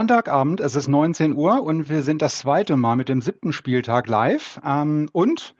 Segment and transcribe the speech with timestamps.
[0.00, 4.08] Sonntagabend, es ist 19 Uhr und wir sind das zweite Mal mit dem siebten Spieltag
[4.08, 4.58] live.
[4.64, 5.54] Ähm, und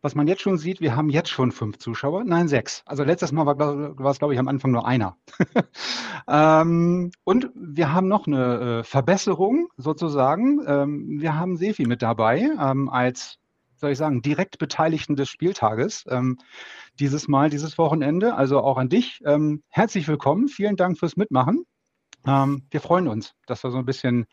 [0.00, 2.22] was man jetzt schon sieht, wir haben jetzt schon fünf Zuschauer.
[2.22, 2.84] Nein, sechs.
[2.86, 5.16] Also letztes Mal war, es, glaube ich, am Anfang nur einer.
[6.28, 10.60] ähm, und wir haben noch eine äh, Verbesserung sozusagen.
[10.68, 13.38] Ähm, wir haben Sefi mit dabei ähm, als,
[13.74, 16.04] soll ich sagen, direkt Beteiligten des Spieltages.
[16.08, 16.38] Ähm,
[17.00, 18.36] dieses Mal, dieses Wochenende.
[18.36, 19.20] Also auch an dich.
[19.24, 20.46] Ähm, herzlich willkommen.
[20.46, 21.64] Vielen Dank fürs Mitmachen.
[22.26, 24.26] Ähm, wir freuen uns, dass wir so ein bisschen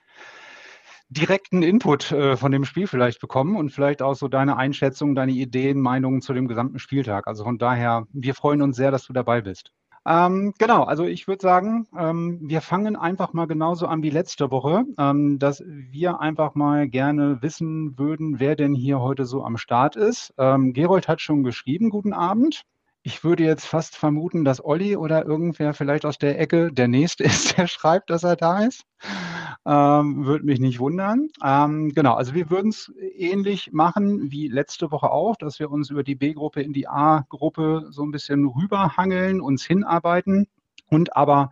[1.10, 5.32] direkten Input äh, von dem Spiel vielleicht bekommen und vielleicht auch so deine Einschätzung, deine
[5.32, 7.28] Ideen, Meinungen zu dem gesamten Spieltag.
[7.28, 9.72] Also von daher, wir freuen uns sehr, dass du dabei bist.
[10.06, 14.52] Ähm, genau, also ich würde sagen, ähm, wir fangen einfach mal genauso an wie letzte
[14.52, 19.58] Woche, ähm, dass wir einfach mal gerne wissen würden, wer denn hier heute so am
[19.58, 20.34] Start ist.
[20.38, 22.64] Ähm, Gerold hat schon geschrieben, guten Abend.
[23.08, 27.24] Ich würde jetzt fast vermuten, dass Olli oder irgendwer vielleicht aus der Ecke der Nächste
[27.24, 28.84] ist, der schreibt, dass er da ist.
[29.66, 31.30] Ähm, würde mich nicht wundern.
[31.42, 35.90] Ähm, genau, also wir würden es ähnlich machen wie letzte Woche auch, dass wir uns
[35.90, 40.50] über die B-Gruppe in die A-Gruppe so ein bisschen rüberhangeln, uns hinarbeiten
[40.90, 41.52] und aber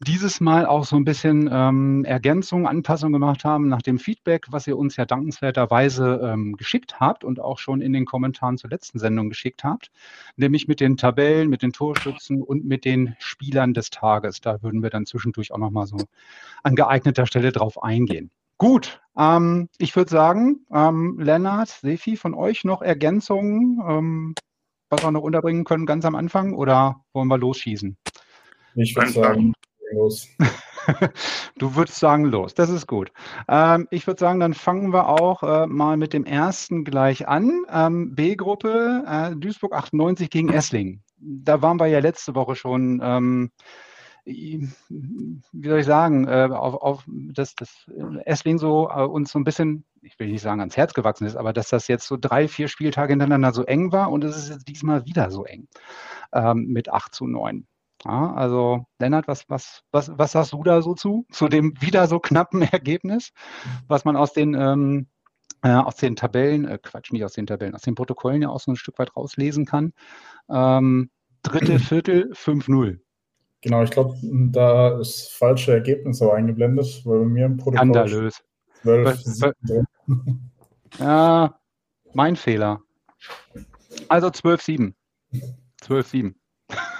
[0.00, 4.66] dieses Mal auch so ein bisschen ähm, Ergänzung, Anpassung gemacht haben nach dem Feedback, was
[4.66, 8.98] ihr uns ja dankenswerterweise ähm, geschickt habt und auch schon in den Kommentaren zur letzten
[8.98, 9.90] Sendung geschickt habt,
[10.36, 14.42] nämlich mit den Tabellen, mit den Torschützen und mit den Spielern des Tages.
[14.42, 15.96] Da würden wir dann zwischendurch auch nochmal so
[16.62, 18.30] an geeigneter Stelle drauf eingehen.
[18.58, 24.34] Gut, ähm, ich würde sagen, ähm, Lennart, Sefi, von euch noch Ergänzungen, ähm,
[24.90, 27.96] was wir noch unterbringen können ganz am Anfang oder wollen wir losschießen?
[28.76, 29.54] Ich würde sagen,
[29.92, 30.28] los.
[31.58, 32.54] du würdest sagen, los.
[32.54, 33.12] Das ist gut.
[33.48, 37.64] Ähm, ich würde sagen, dann fangen wir auch äh, mal mit dem ersten gleich an.
[37.70, 41.02] Ähm, B-Gruppe äh, Duisburg 98 gegen Essling.
[41.18, 43.00] Da waren wir ja letzte Woche schon.
[43.02, 43.50] Ähm,
[44.26, 44.68] wie
[45.68, 47.86] soll ich sagen, äh, auf, auf dass das
[48.24, 51.36] Essling so äh, uns so ein bisschen, ich will nicht sagen ans Herz gewachsen ist,
[51.36, 54.48] aber dass das jetzt so drei, vier Spieltage hintereinander so eng war und es ist
[54.48, 55.68] jetzt diesmal wieder so eng
[56.32, 57.68] ähm, mit 8 zu 9.
[58.04, 62.06] Ja, also Lennart, was, was, was, was sagst du da so zu, zu dem wieder
[62.06, 63.32] so knappen Ergebnis,
[63.88, 65.06] was man aus den, ähm,
[65.62, 68.60] äh, aus den Tabellen, äh, Quatsch, nicht aus den Tabellen, aus den Protokollen ja auch
[68.60, 69.92] so ein Stück weit rauslesen kann.
[70.50, 71.10] Ähm,
[71.42, 72.98] dritte Viertel 5-0.
[73.62, 78.42] Genau, ich glaube, da ist falsche Ergebnis aber eingeblendet, weil bei mir im Protokoll Skandalös.
[78.82, 79.52] 12,
[80.98, 81.58] Ja,
[82.12, 82.80] mein Fehler.
[84.08, 84.94] Also 12-7.
[85.82, 86.34] 12-7.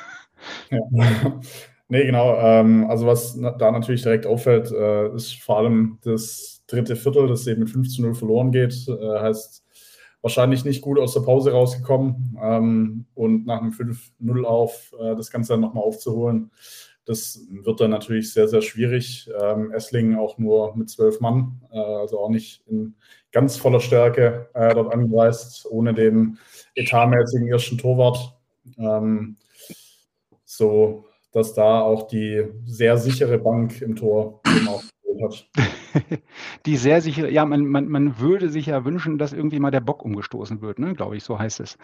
[0.70, 0.80] Ja.
[1.88, 2.36] nee, genau.
[2.38, 7.46] Ähm, also was da natürlich direkt auffällt, äh, ist vor allem das dritte Viertel, das
[7.46, 8.86] eben mit 5 zu 0 verloren geht.
[8.88, 9.64] Äh, heißt,
[10.26, 15.30] wahrscheinlich nicht gut aus der Pause rausgekommen ähm, und nach einem 5-0 auf äh, das
[15.30, 16.50] Ganze dann nochmal aufzuholen.
[17.04, 19.30] Das wird dann natürlich sehr, sehr schwierig.
[19.40, 22.96] Ähm, Esslingen auch nur mit zwölf Mann, äh, also auch nicht in
[23.30, 26.38] ganz voller Stärke äh, dort angereist, ohne den
[26.74, 28.36] etatmäßigen ersten Torwart.
[28.78, 29.36] Ähm,
[30.56, 31.04] so
[31.36, 34.40] dass da auch die sehr sichere Bank im Tor
[35.22, 35.48] hat.
[36.66, 39.80] Die sehr sichere, ja, man, man, man würde sich ja wünschen, dass irgendwie mal der
[39.80, 40.94] Bock umgestoßen wird, ne?
[40.94, 41.78] glaube ich, so heißt es.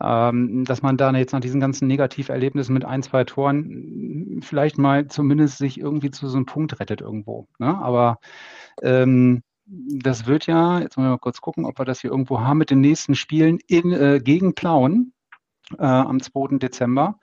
[0.00, 5.06] Ähm, dass man da jetzt nach diesen ganzen Negativerlebnissen mit ein, zwei Toren vielleicht mal
[5.06, 7.46] zumindest sich irgendwie zu so einem Punkt rettet irgendwo.
[7.58, 7.76] Ne?
[7.78, 8.18] Aber
[8.82, 12.40] ähm, das wird ja, jetzt wollen wir mal kurz gucken, ob wir das hier irgendwo
[12.40, 15.12] haben mit den nächsten Spielen in, äh, gegen Plauen
[15.78, 16.58] äh, am 2.
[16.58, 17.18] Dezember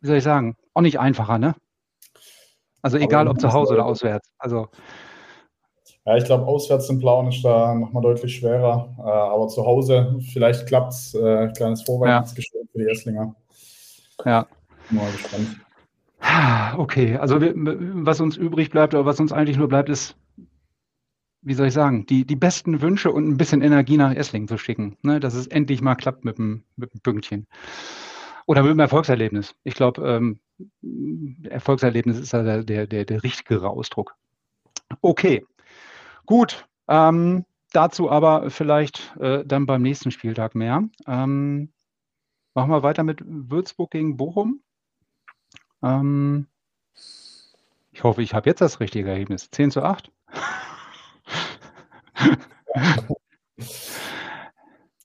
[0.00, 1.54] wie soll ich sagen, auch nicht einfacher, ne?
[2.82, 4.30] Also egal ob zu Hause oder auswärts.
[4.38, 4.68] Also
[6.06, 8.94] ja, ich glaube, auswärts in Plauen ist da nochmal deutlich schwerer.
[8.98, 11.14] Äh, aber zu Hause, vielleicht klappt es.
[11.14, 12.70] Äh, kleines Vorweihnachtsgeschenk ja.
[12.72, 13.34] für die Esslinger.
[14.24, 14.46] Ja.
[14.90, 15.60] Mal gespannt.
[16.76, 20.16] Okay, also wir, was uns übrig bleibt oder was uns eigentlich nur bleibt, ist,
[21.42, 24.58] wie soll ich sagen, die, die besten Wünsche und ein bisschen Energie nach Esslingen zu
[24.58, 27.46] schicken, ne, dass es endlich mal klappt mit dem, mit dem Pünktchen.
[28.50, 29.54] Oder mit einem Erfolgserlebnis.
[29.62, 30.40] Ich glaube, ähm,
[31.48, 34.16] Erfolgserlebnis ist ja der, der, der, der richtigere Ausdruck.
[35.02, 35.46] Okay,
[36.26, 36.66] gut.
[36.88, 40.82] Ähm, dazu aber vielleicht äh, dann beim nächsten Spieltag mehr.
[41.06, 41.72] Ähm,
[42.52, 44.60] machen wir weiter mit Würzburg gegen Bochum.
[45.84, 46.48] Ähm,
[47.92, 49.48] ich hoffe, ich habe jetzt das richtige Ergebnis.
[49.52, 50.10] 10 zu 8.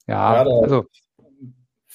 [0.08, 0.88] ja, ja also.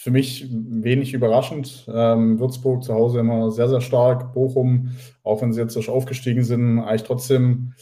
[0.03, 1.87] Für mich wenig überraschend.
[1.93, 4.33] Ähm, Würzburg zu Hause immer sehr, sehr stark.
[4.33, 4.93] Bochum,
[5.23, 7.75] auch wenn sie jetzt aufgestiegen sind, eigentlich trotzdem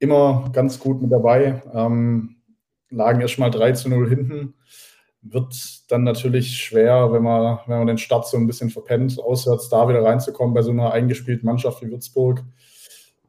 [0.00, 1.62] immer ganz gut mit dabei.
[1.72, 2.34] Ähm,
[2.90, 4.54] lagen erst mal 3 zu 0 hinten.
[5.20, 5.54] Wird
[5.88, 9.88] dann natürlich schwer, wenn man, wenn man den Start so ein bisschen verpennt, auswärts da
[9.88, 12.42] wieder reinzukommen bei so einer eingespielten Mannschaft wie Würzburg.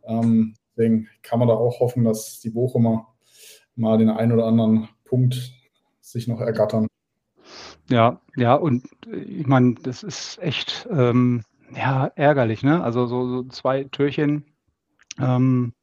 [0.07, 3.13] Ähm, deswegen kann man da auch hoffen, dass die Bochumer
[3.75, 5.53] mal den einen oder anderen Punkt
[6.01, 6.87] sich noch ergattern.
[7.89, 11.43] Ja, ja, und ich meine, das ist echt ähm,
[11.75, 12.83] ja, ärgerlich, ne?
[12.83, 14.45] Also so, so zwei Türchen.
[15.19, 15.73] Ähm,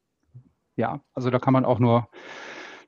[0.77, 2.09] ja, also da kann man auch nur,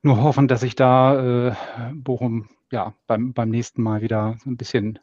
[0.03, 1.55] nur hoffen, dass sich da äh,
[1.95, 4.99] Bochum ja beim, beim nächsten Mal wieder ein bisschen,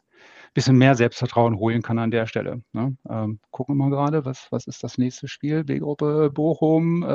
[0.54, 2.62] bisschen mehr Selbstvertrauen holen kann an der Stelle.
[2.72, 2.96] Ne?
[3.08, 5.64] Ähm, gucken wir mal gerade, was, was ist das nächste Spiel?
[5.64, 7.06] B-Gruppe Bochum äh,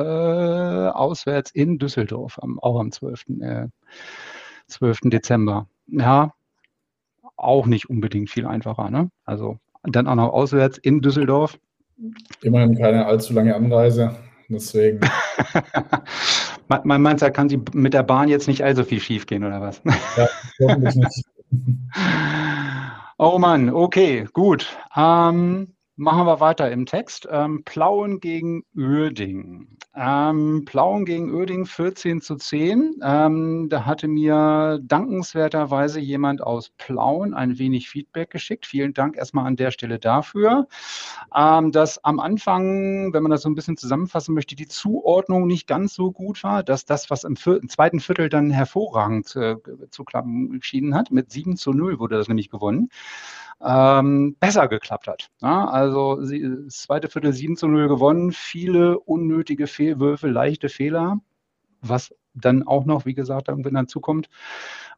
[0.90, 3.26] auswärts in Düsseldorf, am, auch am 12.
[3.42, 3.68] Äh,
[4.68, 5.02] 12.
[5.10, 5.68] Dezember.
[5.88, 6.34] Ja,
[7.38, 8.90] auch nicht unbedingt viel einfacher.
[8.90, 9.10] Ne?
[9.26, 11.58] Also dann auch noch auswärts in Düsseldorf.
[12.42, 14.16] Immerhin keine allzu lange Anreise.
[14.50, 15.00] Deswegen.
[16.84, 19.62] Man meint, da kann sie mit der Bahn jetzt nicht allzu viel schief gehen, oder
[19.62, 19.82] was?
[20.18, 20.28] Ja,
[20.62, 21.26] hoffentlich nicht.
[23.18, 24.76] oh Mann, okay, gut.
[24.96, 27.26] Ähm, Machen wir weiter im Text.
[27.32, 29.78] Ähm, Plauen gegen Uerding.
[29.96, 33.00] Ähm, Plauen gegen Uerding 14 zu 10.
[33.02, 38.66] Ähm, da hatte mir dankenswerterweise jemand aus Plauen ein wenig Feedback geschickt.
[38.66, 40.68] Vielen Dank erstmal an der Stelle dafür.
[41.34, 45.66] Ähm, dass am Anfang, wenn man das so ein bisschen zusammenfassen möchte, die Zuordnung nicht
[45.66, 49.56] ganz so gut war, dass das, was im, im zweiten Viertel dann hervorragend äh,
[49.92, 52.90] zu klappen geschieden hat, mit 7 zu 0 wurde das nämlich gewonnen
[53.62, 55.30] ähm, besser geklappt hat.
[55.42, 61.20] Ja, also sie, das zweite Viertel 7 zu 0 gewonnen, viele unnötige Fehlwürfe, leichte Fehler,
[61.82, 64.30] was dann auch noch, wie gesagt, irgendwann dazu kommt.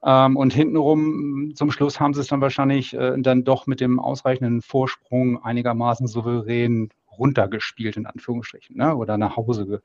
[0.04, 4.00] Ähm, und hintenrum zum Schluss haben sie es dann wahrscheinlich äh, dann doch mit dem
[4.00, 8.96] ausreichenden Vorsprung einigermaßen souverän runtergespielt, in Anführungsstrichen, ne?
[8.96, 9.80] oder nach Hause ge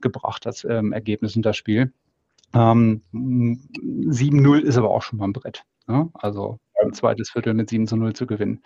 [0.00, 1.92] gebracht, das ähm, Ergebnis in das Spiel.
[2.54, 5.64] Ähm, 7-0 ist aber auch schon mal ein Brett.
[5.88, 6.08] Ne?
[6.14, 8.62] Also ein zweites Viertel mit 7 zu 0 zu gewinnen.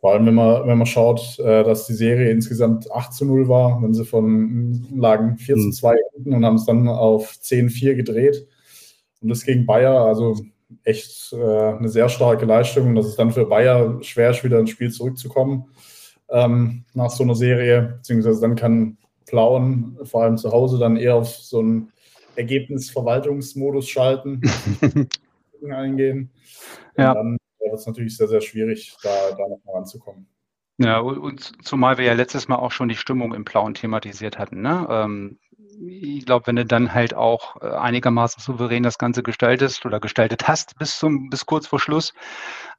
[0.00, 3.48] Vor allem, wenn man, wenn man schaut, äh, dass die Serie insgesamt 8 zu 0
[3.48, 7.94] war, wenn sie von lagen 4 zu 2 hinten und haben es dann auf 10-4
[7.94, 8.46] gedreht.
[9.22, 10.36] Und das gegen Bayer, also
[10.82, 12.88] echt äh, eine sehr starke Leistung.
[12.88, 15.70] Und das ist dann für Bayer schwer ist, wieder ins Spiel zurückzukommen
[16.28, 17.94] ähm, nach so einer Serie.
[17.96, 21.92] Beziehungsweise dann kann Plauen, vor allem zu Hause, dann eher auf so einen
[22.36, 24.42] Ergebnisverwaltungsmodus schalten,
[25.70, 26.30] eingehen.
[26.96, 27.14] Ja.
[27.14, 30.28] dann wird es natürlich sehr, sehr schwierig, da, da noch mal ranzukommen.
[30.78, 34.60] Ja, und zumal wir ja letztes Mal auch schon die Stimmung im Plauen thematisiert hatten.
[34.60, 34.86] Ne?
[34.90, 35.38] Ähm,
[35.86, 40.48] ich glaube, wenn du dann halt auch äh, einigermaßen souverän das Ganze gestaltest oder gestaltet
[40.48, 42.12] hast bis zum bis kurz vor Schluss,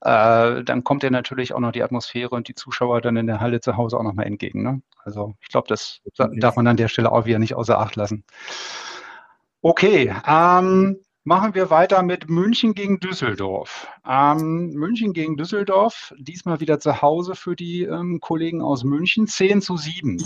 [0.01, 3.39] äh, dann kommt dir natürlich auch noch die Atmosphäre und die Zuschauer dann in der
[3.39, 4.63] Halle zu Hause auch noch mal entgegen.
[4.63, 4.81] Ne?
[5.03, 8.25] Also ich glaube, das darf man an der Stelle auch wieder nicht außer Acht lassen.
[9.61, 13.87] Okay, ähm, Machen wir weiter mit München gegen Düsseldorf.
[14.07, 19.63] Ähm, München gegen Düsseldorf, diesmal wieder zu Hause für die ähm, Kollegen aus München, 10
[19.63, 20.23] zu 7.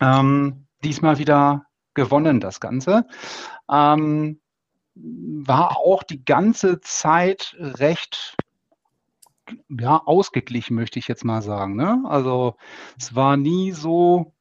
[0.00, 3.08] Ähm, diesmal wieder gewonnen, das Ganze.
[3.68, 4.38] Ähm,
[4.94, 8.36] war auch die ganze Zeit recht
[9.68, 11.74] ja, ausgeglichen, möchte ich jetzt mal sagen.
[11.74, 12.04] Ne?
[12.06, 12.54] Also
[12.96, 14.32] es war nie so,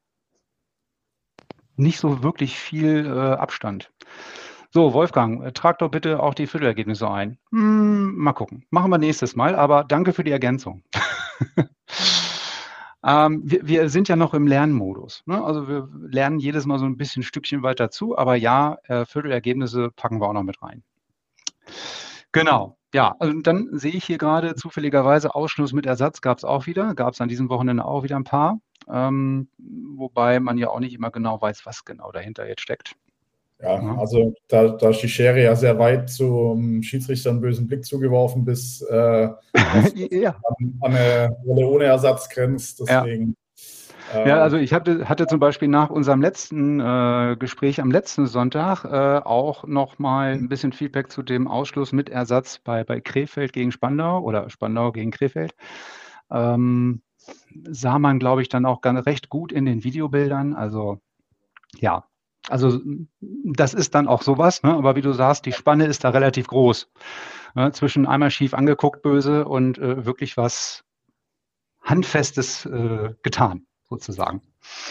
[1.78, 3.92] nicht so wirklich viel äh, Abstand.
[4.72, 7.40] So, Wolfgang, äh, trag doch bitte auch die Viertelergebnisse ein.
[7.52, 8.66] Hm, mal gucken.
[8.70, 10.84] Machen wir nächstes Mal, aber danke für die Ergänzung.
[13.04, 15.24] ähm, wir, wir, sind ja noch im Lernmodus.
[15.26, 15.44] Ne?
[15.44, 19.90] Also wir lernen jedes Mal so ein bisschen Stückchen weiter zu, aber ja, äh, Viertelergebnisse
[19.96, 20.84] packen wir auch noch mit rein.
[22.32, 22.78] Genau.
[22.94, 26.94] Ja, also dann sehe ich hier gerade zufälligerweise Ausschluss mit Ersatz gab es auch wieder,
[26.94, 30.94] gab es an diesem Wochenende auch wieder ein paar, ähm, wobei man ja auch nicht
[30.94, 32.96] immer genau weiß, was genau dahinter jetzt steckt.
[33.62, 34.00] Ja, mhm.
[34.00, 38.46] also da, da ist die Schere ja sehr weit zum Schiedsrichter einen bösen Blick zugeworfen,
[38.46, 39.30] bis äh,
[40.12, 40.36] ja.
[40.44, 42.80] an, an, eine Rolle ohne Ersatz grenzt.
[42.80, 43.36] Deswegen.
[44.14, 48.84] Ja, also ich hatte, hatte zum Beispiel nach unserem letzten äh, Gespräch am letzten Sonntag
[48.84, 53.72] äh, auch nochmal ein bisschen Feedback zu dem Ausschluss mit Ersatz bei, bei Krefeld gegen
[53.72, 55.54] Spandau oder Spandau gegen Krefeld.
[56.32, 57.02] Ähm,
[57.70, 60.56] sah man, glaube ich, dann auch ganz recht gut in den Videobildern.
[60.56, 61.00] Also
[61.78, 62.06] ja,
[62.50, 62.80] also
[63.22, 64.74] das ist dann auch sowas, ne?
[64.74, 66.90] aber wie du sagst, die Spanne ist da relativ groß.
[67.56, 67.72] Ne?
[67.72, 70.84] Zwischen einmal schief angeguckt, böse und äh, wirklich was
[71.82, 74.42] Handfestes äh, getan, sozusagen.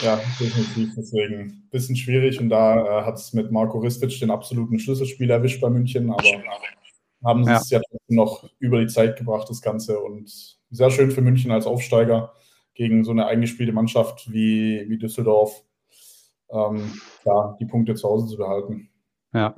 [0.01, 0.95] Ja, definitiv.
[0.97, 5.37] Deswegen ein bisschen schwierig und da äh, hat es mit Marco Ristic den absoluten Schlüsselspieler
[5.37, 6.23] erwischt bei München, aber
[7.25, 7.57] haben sie ja.
[7.57, 11.67] es ja noch über die Zeit gebracht, das Ganze und sehr schön für München als
[11.67, 12.33] Aufsteiger
[12.75, 15.65] gegen so eine eingespielte Mannschaft wie, wie Düsseldorf
[16.51, 18.89] ähm, ja, die Punkte zu Hause zu behalten.
[19.33, 19.55] Ja.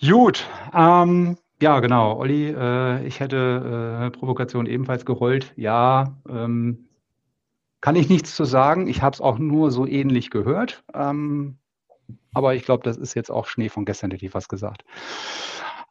[0.00, 0.46] Gut.
[0.74, 2.18] Ähm, ja, genau.
[2.18, 5.52] Olli, äh, ich hätte äh, Provokation ebenfalls geheult.
[5.56, 6.88] Ja, ähm,
[7.80, 8.88] kann ich nichts zu sagen.
[8.88, 10.84] Ich habe es auch nur so ähnlich gehört.
[10.92, 11.58] Ähm,
[12.34, 14.84] aber ich glaube, das ist jetzt auch Schnee von gestern, hätte ich was gesagt.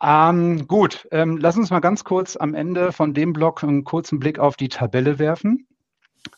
[0.04, 4.20] Ähm, gut, ähm, lass uns mal ganz kurz am Ende von dem Block einen kurzen
[4.20, 5.68] Blick auf die Tabelle werfen.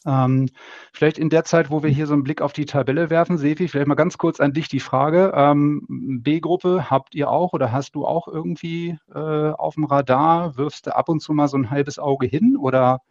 [0.05, 0.49] Ähm,
[0.93, 3.67] vielleicht in der Zeit, wo wir hier so einen Blick auf die Tabelle werfen, Sefi,
[3.67, 5.31] vielleicht mal ganz kurz an dich die Frage.
[5.35, 5.85] Ähm,
[6.23, 10.57] B-Gruppe habt ihr auch oder hast du auch irgendwie äh, auf dem Radar?
[10.57, 13.01] Wirfst du ab und zu mal so ein halbes Auge hin oder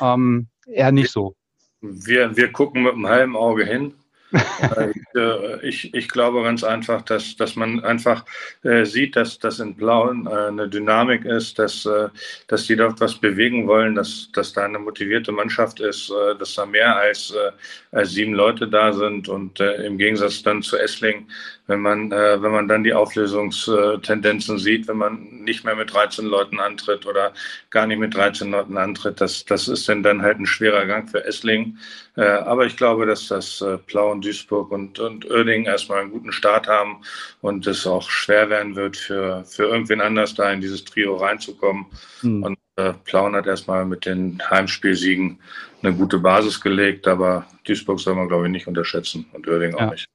[0.00, 1.34] ähm, eher nicht so?
[1.80, 3.94] Wir, wir gucken mit einem halben Auge hin.
[4.32, 8.24] Äh, ich, ich, glaube ganz einfach, dass, dass man einfach
[8.62, 12.08] äh, sieht, dass das in Blauen äh, eine Dynamik ist, dass, äh,
[12.48, 16.54] dass die dort was bewegen wollen, dass, dass da eine motivierte Mannschaft ist, äh, dass
[16.54, 17.52] da mehr als, äh,
[17.96, 21.28] als sieben Leute da sind und im Gegensatz dann zu Essling
[21.66, 26.26] wenn man, äh, wenn man dann die Auflösungstendenzen sieht, wenn man nicht mehr mit 13
[26.26, 27.32] Leuten antritt oder
[27.70, 31.10] gar nicht mit 13 Leuten antritt, das, das ist dann, dann halt ein schwerer Gang
[31.10, 31.78] für Essling.
[32.16, 36.32] Äh, aber ich glaube, dass das äh, Plauen, Duisburg und, und Oerding erstmal einen guten
[36.32, 37.02] Start haben
[37.40, 41.86] und es auch schwer werden wird für, für irgendwen anders da in dieses Trio reinzukommen.
[42.22, 42.42] Mhm.
[42.42, 45.40] Und äh, Plauen hat erstmal mit den Heimspielsiegen
[45.82, 49.90] eine gute Basis gelegt, aber Duisburg soll man, glaube ich, nicht unterschätzen und Oerding auch
[49.90, 50.08] nicht.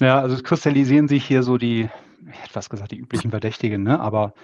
[0.00, 1.88] Ja, also es kristallisieren sich hier so die,
[2.44, 4.00] etwas gesagt, die üblichen Verdächtigen, ne?
[4.00, 4.34] aber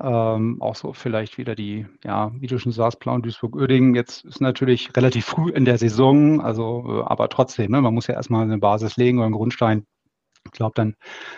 [0.00, 3.94] ähm, auch so vielleicht wieder die, ja, wie du schon sagst, Plan Duisburg-Oerdingen.
[3.94, 7.80] Jetzt ist natürlich relativ früh in der Saison, also äh, aber trotzdem, ne?
[7.80, 9.84] man muss ja erstmal eine Basis legen oder einen Grundstein.
[10.52, 10.94] Ich glaube, dann,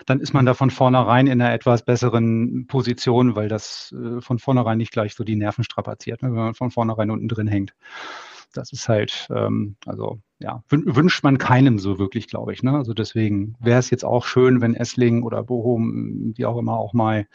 [0.07, 4.39] dann ist man da von vornherein in einer etwas besseren Position, weil das äh, von
[4.39, 6.29] vornherein nicht gleich so die Nerven strapaziert, ne?
[6.29, 7.75] wenn man von vornherein unten drin hängt.
[8.53, 12.63] Das ist halt, ähm, also ja, wünscht man keinem so wirklich, glaube ich.
[12.63, 12.73] Ne?
[12.73, 16.93] Also deswegen wäre es jetzt auch schön, wenn Essling oder Bochum, wie auch immer, auch
[16.93, 17.27] mal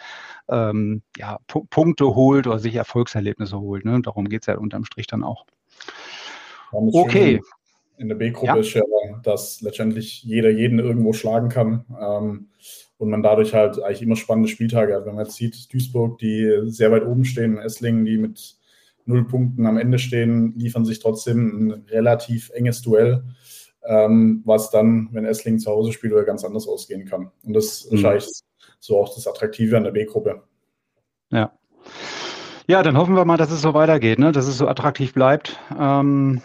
[0.49, 3.85] ähm, ja, Punkte holt oder sich Erfolgserlebnisse holt.
[3.85, 4.01] Ne?
[4.01, 5.45] Darum geht es ja unterm Strich dann auch.
[6.71, 7.41] Okay.
[7.97, 8.57] In der B-Gruppe ja.
[8.57, 8.83] ist ja,
[9.23, 11.85] dass letztendlich jeder jeden irgendwo schlagen kann.
[11.99, 12.47] Ähm,
[12.97, 15.05] und man dadurch halt eigentlich immer spannende Spieltage hat.
[15.05, 18.57] Wenn man jetzt sieht, Duisburg, die sehr weit oben stehen, Esslingen, die mit
[19.05, 23.23] null Punkten am Ende stehen, liefern sich trotzdem ein relativ enges Duell,
[23.83, 27.31] ähm, was dann, wenn Essling zu Hause spielt, oder ganz anders ausgehen kann.
[27.43, 28.03] Und das ist mhm.
[28.03, 28.29] wahrscheinlich
[28.79, 30.43] so auch das Attraktive an der B-Gruppe.
[31.31, 31.51] Ja.
[32.67, 34.31] Ja, dann hoffen wir mal, dass es so weitergeht, ne?
[34.31, 35.59] dass es so attraktiv bleibt.
[35.77, 36.41] Ähm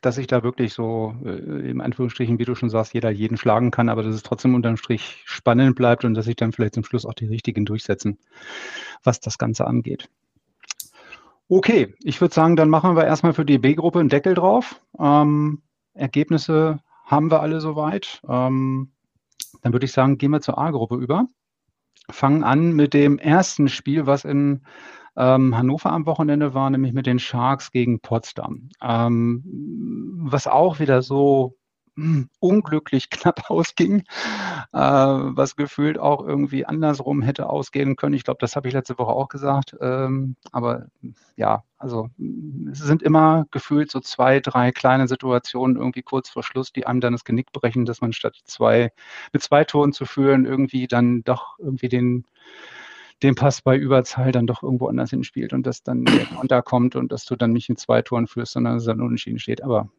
[0.00, 3.70] dass sich da wirklich so äh, im Anführungsstrichen, wie du schon sagst, jeder jeden schlagen
[3.70, 6.84] kann, aber dass es trotzdem unterm Strich spannend bleibt und dass sich dann vielleicht zum
[6.84, 8.18] Schluss auch die richtigen durchsetzen,
[9.02, 10.08] was das Ganze angeht.
[11.48, 14.80] Okay, ich würde sagen, dann machen wir erstmal für die B-Gruppe einen Deckel drauf.
[14.98, 15.62] Ähm,
[15.94, 18.22] Ergebnisse haben wir alle soweit.
[18.28, 18.92] Ähm,
[19.62, 21.26] dann würde ich sagen, gehen wir zur A-Gruppe über.
[22.08, 24.62] Fangen an mit dem ersten Spiel, was in
[25.20, 28.70] ähm, Hannover am Wochenende war, nämlich mit den Sharks gegen Potsdam.
[28.82, 29.42] Ähm,
[30.24, 31.56] was auch wieder so
[32.40, 34.04] unglücklich knapp ausging,
[34.72, 38.14] äh, was gefühlt auch irgendwie andersrum hätte ausgehen können.
[38.14, 39.76] Ich glaube, das habe ich letzte Woche auch gesagt.
[39.80, 40.86] Ähm, aber
[41.36, 42.08] ja, also
[42.70, 47.00] es sind immer gefühlt so zwei, drei kleine Situationen irgendwie kurz vor Schluss, die einem
[47.00, 48.90] dann das Genick brechen, dass man statt zwei
[49.34, 52.24] mit zwei Toren zu führen, irgendwie dann doch irgendwie den
[53.22, 56.96] den Pass bei Überzahl dann doch irgendwo anders hinspielt und dass dann der Konter kommt
[56.96, 59.62] und dass du dann nicht in zwei Toren führst, sondern dass es dann unentschieden steht.
[59.62, 59.90] Aber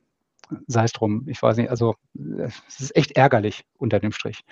[0.67, 1.25] sei es drum.
[1.27, 1.95] Ich weiß nicht, also
[2.37, 4.43] es ist echt ärgerlich unter dem Strich.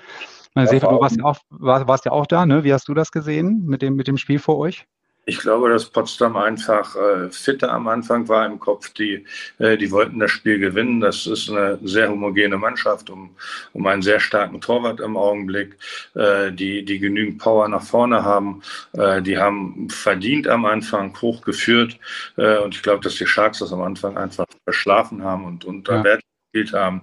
[0.53, 2.63] Meine ja, Sefer, du warst ja, auch, war, warst ja auch da, ne?
[2.63, 4.85] Wie hast du das gesehen mit dem, mit dem Spiel vor euch?
[5.29, 8.89] Ich glaube, dass Potsdam einfach äh, fitter am Anfang war im Kopf.
[8.89, 9.25] Die,
[9.59, 11.01] äh, die wollten das Spiel gewinnen.
[11.01, 13.29] Das ist eine sehr homogene Mannschaft um,
[13.73, 15.77] um einen sehr starken Torwart im Augenblick,
[16.15, 18.63] äh, die, die genügend Power nach vorne haben.
[18.93, 21.99] Äh, die haben verdient am Anfang hochgeführt.
[22.35, 25.97] Äh, und ich glaube, dass die Sharks das am Anfang einfach verschlafen haben und unter
[25.97, 26.03] ja.
[26.05, 27.01] Wert gespielt haben.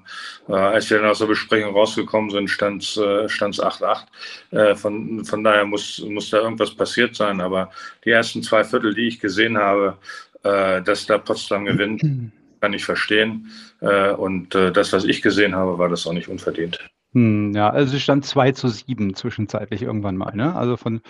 [0.48, 4.04] Äh, als wir dann aus der Besprechung rausgekommen sind, stand es äh, 8-8.
[4.50, 7.40] Äh, von, von daher muss, muss da irgendwas passiert sein.
[7.40, 7.70] Aber
[8.04, 9.98] die ersten zwei Viertel, die ich gesehen habe,
[10.42, 12.02] äh, dass da Potsdam gewinnt,
[12.60, 13.50] kann ich verstehen.
[13.80, 16.78] Äh, und äh, das, was ich gesehen habe, war das auch nicht unverdient.
[17.12, 20.34] Hm, ja, also es stand 2 zu 7 zwischenzeitlich irgendwann mal.
[20.34, 20.54] Ne?
[20.54, 21.00] Also von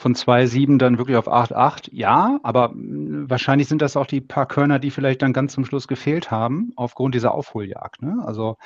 [0.00, 1.90] von 2,7 dann wirklich auf 8,8.
[1.92, 5.66] Ja, aber hm, wahrscheinlich sind das auch die paar Körner, die vielleicht dann ganz zum
[5.66, 8.00] Schluss gefehlt haben, aufgrund dieser Aufholjagd.
[8.00, 8.16] Ne?
[8.24, 8.56] Also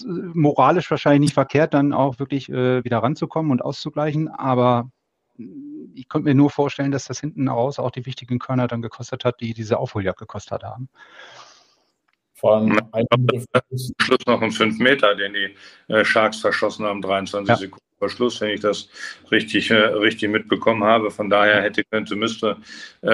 [0.00, 4.90] äh, moralisch wahrscheinlich nicht verkehrt, dann auch wirklich äh, wieder ranzukommen und auszugleichen, aber
[5.36, 8.82] hm, ich konnte mir nur vorstellen, dass das hinten raus auch die wichtigen Körner dann
[8.82, 10.88] gekostet hat, die diese Aufholjagd gekostet haben.
[12.34, 13.06] Vor allem ein
[14.00, 15.54] Schluss noch ein 5 Meter, den die
[15.92, 17.56] äh, Sharks verschossen haben, 23 ja.
[17.56, 18.88] Sekunden Schluss, wenn ich das
[19.30, 21.10] richtig, äh, richtig mitbekommen habe.
[21.10, 22.56] Von daher hätte, könnte, müsste,
[23.02, 23.08] äh,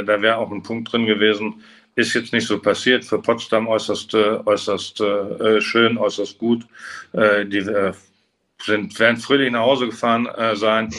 [0.00, 1.62] äh, da wäre auch ein Punkt drin gewesen.
[1.96, 3.04] Ist jetzt nicht so passiert.
[3.04, 6.64] Für Potsdam äußerst, äh, äußerst äh, schön, äußerst gut.
[7.12, 7.92] die
[8.62, 10.92] sind, werden fröhlich nach Hause gefahren äh, sein.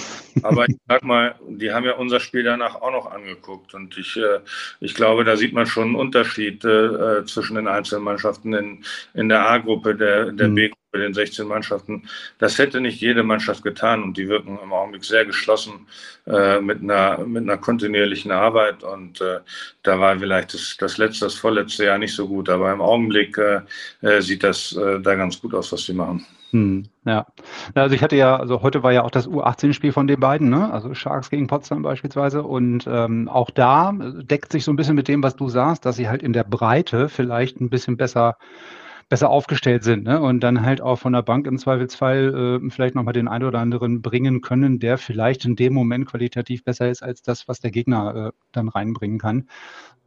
[0.43, 3.73] Aber ich sag mal, die haben ja unser Spiel danach auch noch angeguckt.
[3.73, 4.39] Und ich, äh,
[4.79, 9.29] ich glaube, da sieht man schon einen Unterschied äh, zwischen den einzelnen Mannschaften in, in
[9.29, 10.55] der A-Gruppe, der, der mhm.
[10.55, 12.03] B-Gruppe, den 16 Mannschaften.
[12.39, 15.87] Das hätte nicht jede Mannschaft getan und die wirken im Augenblick sehr geschlossen
[16.27, 18.83] äh, mit, einer, mit einer kontinuierlichen Arbeit.
[18.83, 19.39] Und äh,
[19.83, 22.49] da war vielleicht das, das letzte, das vorletzte Jahr nicht so gut.
[22.49, 23.61] Aber im Augenblick äh,
[24.01, 26.25] äh sieht das äh, da ganz gut aus, was sie machen.
[26.51, 27.27] Hm, ja.
[27.75, 30.71] Also ich hatte ja, also heute war ja auch das U18-Spiel von den beiden, ne?
[30.71, 32.43] Also Sharks gegen Potsdam beispielsweise.
[32.43, 35.95] Und ähm, auch da deckt sich so ein bisschen mit dem, was du sagst, dass
[35.95, 38.37] sie halt in der Breite vielleicht ein bisschen besser
[39.07, 40.21] besser aufgestellt sind ne?
[40.21, 43.59] und dann halt auch von der Bank im Zweifelsfall äh, vielleicht nochmal den einen oder
[43.59, 47.71] anderen bringen können, der vielleicht in dem Moment qualitativ besser ist als das, was der
[47.71, 49.49] Gegner äh, dann reinbringen kann.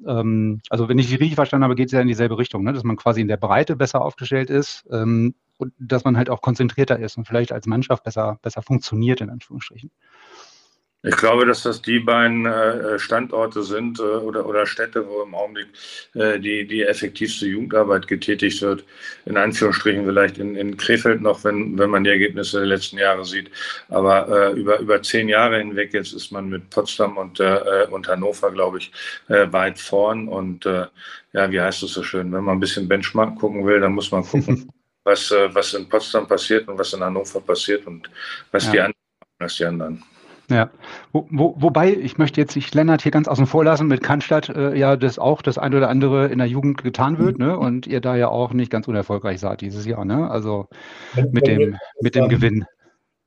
[0.07, 2.73] Ähm, also wenn ich die richtig verstanden habe, geht es ja in dieselbe Richtung, ne?
[2.73, 6.41] dass man quasi in der Breite besser aufgestellt ist ähm, und dass man halt auch
[6.41, 9.91] konzentrierter ist und vielleicht als Mannschaft besser, besser funktioniert, in Anführungsstrichen.
[11.07, 15.35] Ich glaube, dass das die beiden äh, Standorte sind äh, oder, oder Städte, wo im
[15.35, 15.67] Augenblick
[16.15, 18.85] äh, die, die effektivste Jugendarbeit getätigt wird.
[19.27, 23.27] In Anführungsstrichen vielleicht in, in Krefeld noch, wenn, wenn man die Ergebnisse der letzten Jahre
[23.27, 23.51] sieht.
[23.91, 28.09] Aber äh, über, über zehn Jahre hinweg jetzt ist man mit Potsdam und, äh, und
[28.09, 28.91] Hannover, glaube ich,
[29.29, 30.27] äh, weit vorn.
[30.27, 30.87] Und äh,
[31.35, 32.33] ja, wie heißt es so schön?
[32.33, 34.73] Wenn man ein bisschen Benchmark gucken will, dann muss man gucken,
[35.05, 38.11] was, äh, was in Potsdam passiert und was in Hannover passiert und
[38.51, 38.73] was ja.
[38.73, 38.95] die anderen
[39.39, 40.05] als die anderen.
[40.51, 40.71] Ja,
[41.13, 44.51] wo, wo, wobei, ich möchte jetzt nicht Lennart hier ganz außen vor lassen, mit Cannstatt
[44.51, 47.59] äh, ja das auch das ein oder andere in der Jugend getan wird, ne?
[47.59, 50.31] Und ihr da ja auch nicht ganz unerfolgreich seid dieses Jahr, ne?
[50.31, 50.69] Also
[51.15, 52.67] wenn, mit wenn dem, mit dem Gewinn.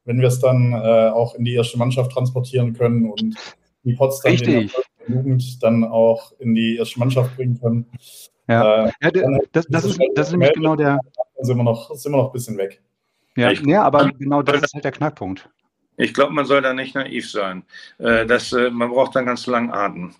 [0.06, 3.36] Wenn wir es dann äh, auch in die erste Mannschaft transportieren können und
[3.84, 4.70] die Potsdam in der
[5.08, 7.88] Jugend dann auch in die erste Mannschaft bringen können.
[8.48, 9.12] Ja, äh, ja
[9.54, 11.00] das, das, ist, das ist nämlich genau der.
[11.38, 12.82] Dann sind wir noch, sind wir noch ein bisschen weg.
[13.36, 15.48] Ja, ja, aber genau das ist halt der Knackpunkt.
[15.96, 17.64] Ich glaube, man soll da nicht naiv sein.
[18.00, 20.14] Äh, das, äh, man braucht dann ganz langen Atem.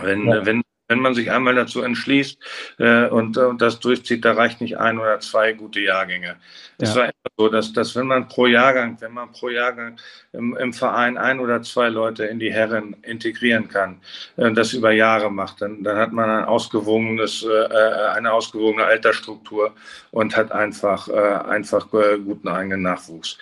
[0.00, 0.44] Wenn, ja.
[0.44, 2.38] wenn wenn man sich einmal dazu entschließt
[2.78, 6.36] äh, und, und das durchzieht, da reicht nicht ein oder zwei gute Jahrgänge.
[6.78, 6.96] Es ja.
[6.96, 9.98] war immer so, dass, dass wenn man pro Jahrgang, wenn man pro Jahrgang
[10.32, 14.00] im, im Verein ein oder zwei Leute in die Herren integrieren kann,
[14.36, 18.84] äh, das über Jahre macht, dann, dann hat man ein ausgewogenes, äh, äh eine ausgewogene
[18.84, 19.74] Altersstruktur
[20.12, 23.38] und hat einfach, äh, einfach äh, guten eigenen Nachwuchs.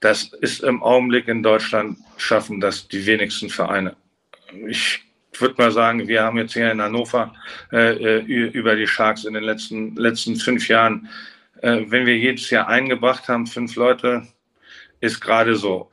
[0.00, 3.96] Das ist im Augenblick in Deutschland schaffen das die wenigsten Vereine.
[4.66, 5.07] Ich
[5.38, 7.32] ich würde mal sagen, wir haben jetzt hier in Hannover
[7.70, 11.08] äh, äh über die Sharks in den letzten, letzten fünf Jahren,
[11.62, 14.26] äh, wenn wir jedes Jahr eingebracht haben, fünf Leute,
[15.00, 15.92] ist gerade so.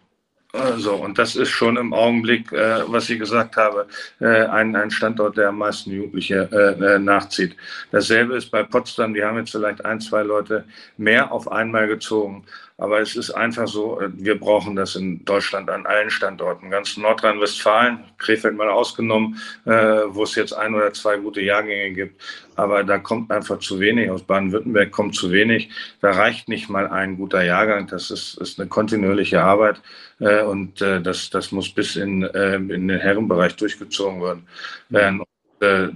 [0.52, 3.86] Äh, so, und das ist schon im Augenblick, äh, was ich gesagt habe,
[4.20, 7.56] äh, ein, ein Standort, der am meisten Jugendliche äh, nachzieht.
[7.92, 10.66] Dasselbe ist bei Potsdam, die haben jetzt vielleicht ein, zwei Leute
[10.98, 12.46] mehr auf einmal gezogen.
[12.78, 16.70] Aber es ist einfach so, äh, wir brauchen das in Deutschland an allen Standorten.
[16.70, 19.72] Ganz Nordrhein-Westfalen, Krefeld mal ausgenommen, äh,
[20.08, 22.22] wo es jetzt ein oder zwei gute Jahrgänge gibt.
[22.58, 24.10] Aber da kommt einfach zu wenig.
[24.10, 25.70] Aus Baden-Württemberg kommt zu wenig.
[26.02, 27.88] Da reicht nicht mal ein guter Jahrgang.
[27.88, 29.82] Das ist, ist eine kontinuierliche Arbeit.
[30.20, 34.44] Äh, und äh, das, das muss bis in, äh, in den Herrenbereich durchgezogen
[34.90, 35.24] werden.
[35.62, 35.88] äh,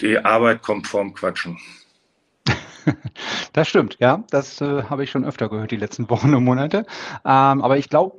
[0.00, 1.56] die Arbeit kommt vorm Quatschen.
[3.52, 4.24] Das stimmt, ja.
[4.30, 6.86] Das äh, habe ich schon öfter gehört, die letzten Wochen und Monate.
[7.24, 8.18] Ähm, aber ich glaube,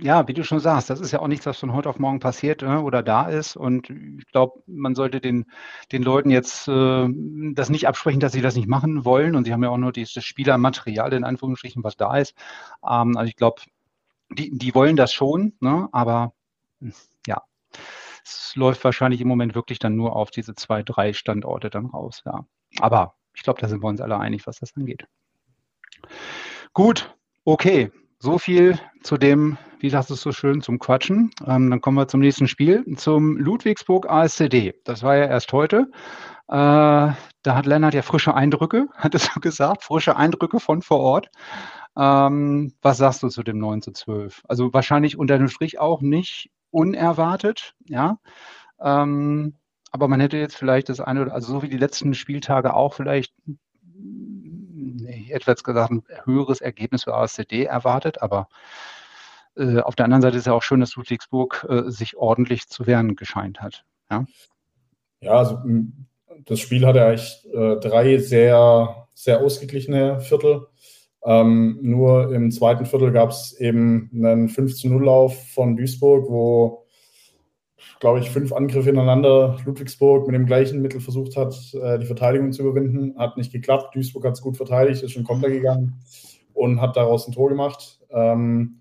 [0.00, 2.20] ja, wie du schon sagst, das ist ja auch nichts, was von heute auf morgen
[2.20, 3.56] passiert äh, oder da ist.
[3.56, 5.46] Und ich glaube, man sollte den,
[5.90, 7.08] den Leuten jetzt äh,
[7.54, 9.34] das nicht absprechen, dass sie das nicht machen wollen.
[9.34, 12.34] Und sie haben ja auch nur dieses Spielermaterial in Anführungsstrichen, was da ist.
[12.88, 13.62] Ähm, also ich glaube,
[14.30, 15.88] die, die wollen das schon, ne?
[15.92, 16.32] aber
[17.26, 17.42] ja,
[18.24, 22.22] es läuft wahrscheinlich im Moment wirklich dann nur auf diese zwei, drei Standorte dann raus.
[22.24, 22.46] Ja.
[22.80, 25.06] Aber ich glaube, da sind wir uns alle einig, was das angeht.
[26.72, 27.14] Gut,
[27.44, 27.90] okay.
[28.18, 31.32] So viel zu dem, wie sagst du es so schön, zum Quatschen.
[31.44, 34.74] Ähm, dann kommen wir zum nächsten Spiel, zum Ludwigsburg ASCD.
[34.84, 35.90] Das war ja erst heute.
[36.48, 37.16] Äh, da
[37.46, 41.30] hat Lennart ja frische Eindrücke, hat es so gesagt, frische Eindrücke von vor Ort.
[41.96, 44.42] Ähm, was sagst du zu dem 9 zu 12?
[44.48, 48.18] Also wahrscheinlich unter dem Strich auch nicht unerwartet, ja.
[48.80, 49.56] Ähm,
[49.92, 52.94] aber man hätte jetzt vielleicht das eine oder also so wie die letzten Spieltage auch
[52.94, 53.34] vielleicht
[53.94, 58.48] nee, etwas gesagt ein höheres Ergebnis für ASCD erwartet, aber
[59.56, 62.86] äh, auf der anderen Seite ist ja auch schön, dass Ludwigsburg äh, sich ordentlich zu
[62.86, 63.84] wehren gescheint hat.
[64.10, 64.24] Ja,
[65.20, 65.58] ja also
[66.46, 70.66] das Spiel hatte eigentlich äh, drei sehr, sehr ausgeglichene Viertel.
[71.24, 76.81] Ähm, nur im zweiten Viertel gab es eben einen 5-0-Lauf von Duisburg, wo,
[78.00, 82.52] glaube ich, fünf Angriffe ineinander Ludwigsburg mit dem gleichen Mittel versucht hat, äh, die Verteidigung
[82.52, 83.18] zu überwinden.
[83.18, 83.94] Hat nicht geklappt.
[83.94, 86.00] Duisburg hat es gut verteidigt, ist schon Konter gegangen
[86.54, 88.00] und hat daraus ein Tor gemacht.
[88.10, 88.80] Ähm,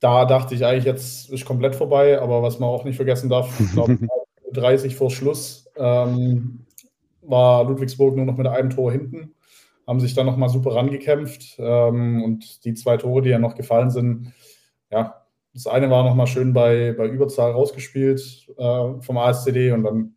[0.00, 3.60] da dachte ich eigentlich, jetzt ist komplett vorbei, aber was man auch nicht vergessen darf,
[3.60, 3.98] ich glaube,
[4.52, 6.66] 30 vor Schluss ähm,
[7.22, 9.34] war Ludwigsburg nur noch mit einem Tor hinten
[9.86, 11.56] haben sich dann nochmal super rangekämpft.
[11.58, 14.32] Ähm, und die zwei Tore, die ja noch gefallen sind,
[14.90, 15.21] ja,
[15.54, 20.14] das eine war nochmal schön bei, bei Überzahl rausgespielt äh, vom ASCD und dann,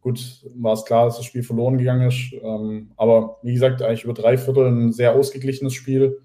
[0.00, 2.32] gut, war es klar, dass das Spiel verloren gegangen ist.
[2.42, 6.20] Ähm, aber wie gesagt, eigentlich über drei Viertel ein sehr ausgeglichenes Spiel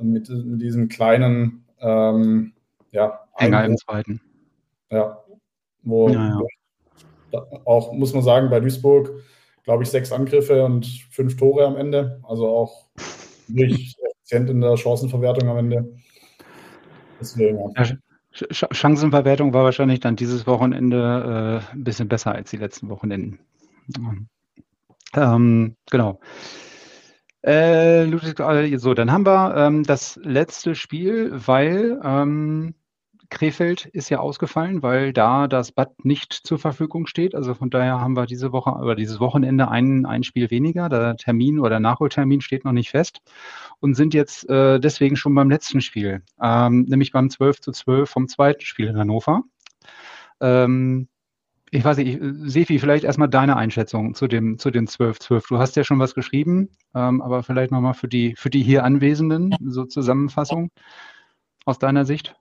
[0.00, 2.54] mit, mit diesem kleinen, ähm,
[2.90, 4.20] ja, Hänger im zweiten.
[4.90, 5.24] Ja,
[5.82, 6.40] wo ja,
[7.32, 7.46] ja.
[7.64, 9.10] auch, muss man sagen, bei Duisburg
[9.64, 12.20] glaube ich, sechs Angriffe und fünf Tore am Ende.
[12.22, 12.86] Also auch
[13.48, 15.94] wirklich effizient in der Chancenverwertung am Ende.
[17.20, 17.84] Deswegen, ja.
[18.32, 23.38] Chancenverwertung war wahrscheinlich dann dieses Wochenende äh, ein bisschen besser als die letzten Wochenenden.
[25.14, 26.20] Ähm, genau.
[27.44, 32.74] Äh, äh, so, dann haben wir ähm, das letzte Spiel, weil ähm,
[33.30, 37.34] Krefeld ist ja ausgefallen, weil da das Bad nicht zur Verfügung steht.
[37.34, 40.88] Also von daher haben wir diese Woche oder dieses Wochenende ein, ein Spiel weniger.
[40.88, 43.20] Der Termin oder Nachholtermin steht noch nicht fest
[43.80, 48.08] und sind jetzt äh, deswegen schon beim letzten Spiel, ähm, nämlich beim 12 zu 12
[48.08, 49.42] vom zweiten Spiel in Hannover.
[50.40, 51.08] Ähm,
[51.74, 55.48] ich weiß nicht, Sefi, vielleicht erstmal deine Einschätzung zu dem, zu den 12-12.
[55.48, 58.84] Du hast ja schon was geschrieben, ähm, aber vielleicht nochmal für die, für die hier
[58.84, 60.70] Anwesenden, so Zusammenfassung
[61.64, 62.36] aus deiner Sicht.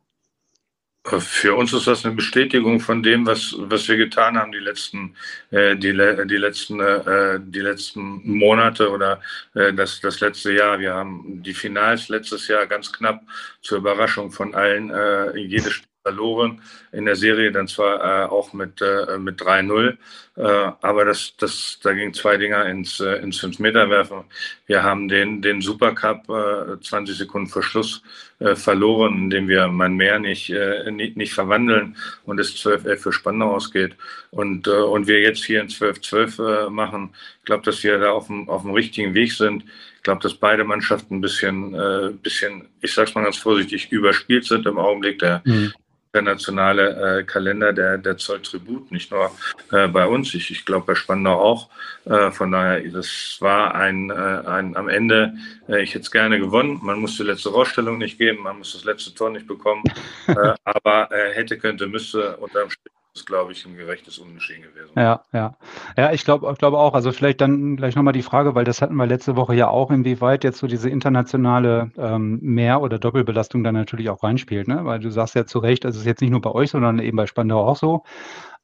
[1.06, 5.16] Für uns ist das eine Bestätigung von dem, was, was wir getan haben die letzten,
[5.52, 9.22] äh, die, die, letzten, äh, die letzten Monate oder
[9.54, 10.80] äh, das, das letzte Jahr.
[10.80, 13.22] Wir haben die Finals letztes Jahr ganz knapp
[13.62, 16.62] zur Überraschung von allen äh, jedes verloren
[16.92, 19.98] in der Serie, dann zwar äh, auch mit, äh, mit 3-0,
[20.36, 20.42] äh,
[20.82, 24.26] aber das, das, da ging zwei Dinger ins, äh, ins 5-Meter-Werfen.
[24.68, 28.04] Wir haben den, den Supercup äh, 20 Sekunden vor Schluss
[28.40, 33.14] äh, verloren, indem wir mein Meer nicht, äh, nicht, nicht verwandeln und es 12-11 für
[33.14, 33.96] Spandau ausgeht.
[34.32, 37.12] Und, äh, und wir jetzt hier in 12-12 äh, machen.
[37.40, 39.64] Ich glaube, dass wir da auf dem, auf dem richtigen Weg sind.
[39.98, 44.44] Ich glaube, dass beide Mannschaften ein bisschen, äh, bisschen, ich sag's mal ganz vorsichtig, überspielt
[44.44, 45.20] sind im Augenblick.
[45.20, 45.72] Der, mhm
[46.14, 49.32] internationale äh, Kalender, der, der zollt Tribut, nicht nur
[49.72, 51.70] äh, bei uns, ich, ich glaube bei Spandau auch.
[52.06, 55.34] Äh, von daher, das war ein, äh, ein am Ende,
[55.68, 56.80] äh, ich hätte es gerne gewonnen.
[56.84, 59.84] Man muss die letzte Rausstellung nicht geben, man muss das letzte Tor nicht bekommen,
[60.28, 64.92] äh, aber äh, hätte, könnte, müsste unterm Strich ist, glaube ich, ein gerechtes Unentschieden gewesen.
[64.96, 65.56] Ja, ja.
[65.96, 66.96] Ja, ich glaube glaube auch.
[66.96, 69.92] Also vielleicht dann gleich nochmal die Frage, weil das hatten wir letzte Woche ja auch,
[69.92, 74.68] inwieweit jetzt so diese internationale ähm, Mehr- oder Doppelbelastung dann natürlich auch reinspielt.
[74.68, 74.84] Ne?
[74.86, 77.18] Weil du sagst ja zu Recht, es ist jetzt nicht nur bei euch, sondern eben
[77.18, 78.04] bei Spandau auch so.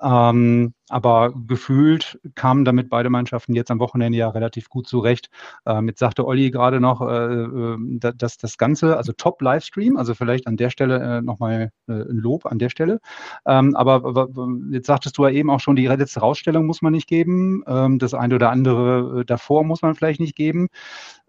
[0.02, 5.30] Ähm, aber gefühlt kamen damit beide Mannschaften jetzt am Wochenende ja relativ gut zurecht.
[5.66, 7.78] Ähm, jetzt sagte Olli gerade noch, äh, äh
[8.16, 12.46] dass das Ganze, also Top-Livestream, also vielleicht an der Stelle äh, nochmal äh, ein Lob
[12.46, 13.00] an der Stelle.
[13.46, 14.30] Ähm, aber
[14.72, 17.64] jetzt sagtest du ja eben auch schon, die letzte Rausstellung muss man nicht geben.
[17.68, 20.70] Ähm, das eine oder andere äh, davor muss man vielleicht nicht geben.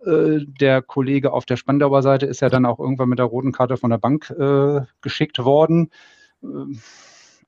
[0.05, 3.53] Äh, der Kollege auf der Spandauer Seite ist ja dann auch irgendwann mit der roten
[3.53, 5.91] Karte von der Bank äh, geschickt worden.
[6.43, 6.81] Ähm,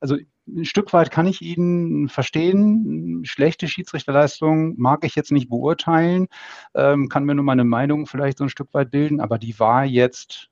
[0.01, 0.17] also
[0.49, 3.23] ein Stück weit kann ich ihn verstehen.
[3.25, 6.29] Schlechte Schiedsrichterleistung mag ich jetzt nicht beurteilen,
[6.75, 9.85] ähm, kann mir nur meine Meinung vielleicht so ein Stück weit bilden, aber die war
[9.85, 10.51] jetzt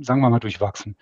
[0.00, 0.96] sagen wir mal, durchwachsen.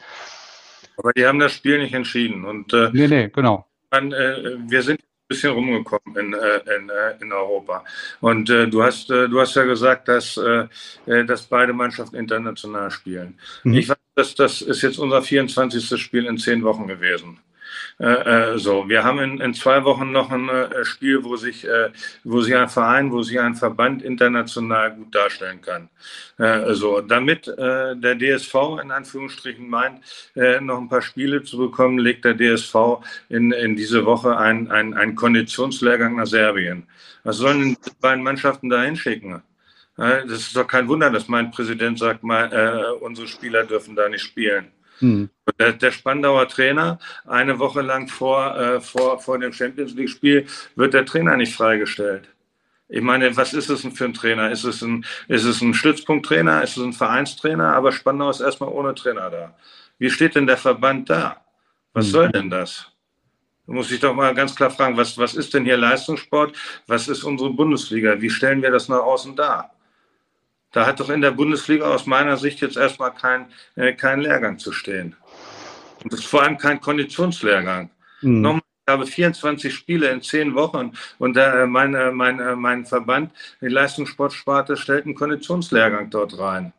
[0.96, 2.44] Aber die haben das Spiel nicht entschieden.
[2.44, 3.66] Und, äh, nee, nee, genau.
[3.90, 7.84] Man, äh, wir sind ein bisschen rumgekommen in, äh, in, äh, in Europa.
[8.20, 10.38] Und äh, du, hast, äh, du hast ja gesagt, dass,
[11.06, 13.38] dass beide Mannschaften international spielen.
[13.64, 13.74] Mhm.
[13.74, 16.00] Ich weiß, dass das ist jetzt unser 24.
[16.00, 17.38] Spiel in zehn Wochen gewesen.
[18.00, 21.68] Äh, äh, so, wir haben in, in, zwei Wochen noch ein äh, Spiel, wo sich,
[21.68, 21.90] äh,
[22.24, 25.90] wo sich ein Verein, wo sich ein Verband international gut darstellen kann.
[26.38, 30.00] Äh, so, damit äh, der DSV in Anführungsstrichen meint,
[30.62, 32.74] noch ein paar Spiele zu bekommen, legt der DSV
[33.28, 36.86] in, in diese Woche einen ein Konditionslehrgang nach Serbien.
[37.24, 39.42] Was sollen die beiden Mannschaften da hinschicken?
[39.96, 44.22] Das ist doch kein Wunder, dass mein Präsident sagt, mal, unsere Spieler dürfen da nicht
[44.22, 44.70] spielen.
[45.00, 45.30] Hm.
[45.60, 50.94] Der, der, Spandauer Trainer, eine Woche lang vor, äh, vor, vor dem Champions League-Spiel, wird
[50.94, 52.28] der Trainer nicht freigestellt.
[52.88, 54.50] Ich meine, was ist es denn für ein Trainer?
[54.50, 56.62] Ist es ein, ist es ein Stützpunkttrainer?
[56.62, 57.74] Ist es ein Vereinstrainer?
[57.76, 59.54] Aber Spandau ist erstmal ohne Trainer da.
[59.98, 61.44] Wie steht denn der Verband da?
[61.92, 62.12] Was hm.
[62.12, 62.90] soll denn das?
[63.66, 66.56] Da muss ich doch mal ganz klar fragen, was, was ist denn hier Leistungssport?
[66.86, 68.20] Was ist unsere Bundesliga?
[68.20, 69.74] Wie stellen wir das nach außen dar?
[70.72, 73.46] Da hat doch in der Bundesliga aus meiner Sicht jetzt erstmal kein,
[73.76, 75.16] äh, kein Lehrgang zu stehen.
[76.02, 77.90] Und das ist vor allem kein Konditionslehrgang.
[78.22, 78.40] Mhm.
[78.40, 83.32] Nochmal, ich habe 24 Spiele in zehn Wochen und äh, mein, mein, äh, mein Verband,
[83.60, 86.72] die Leistungssportsparte, stellt einen Konditionslehrgang dort rein.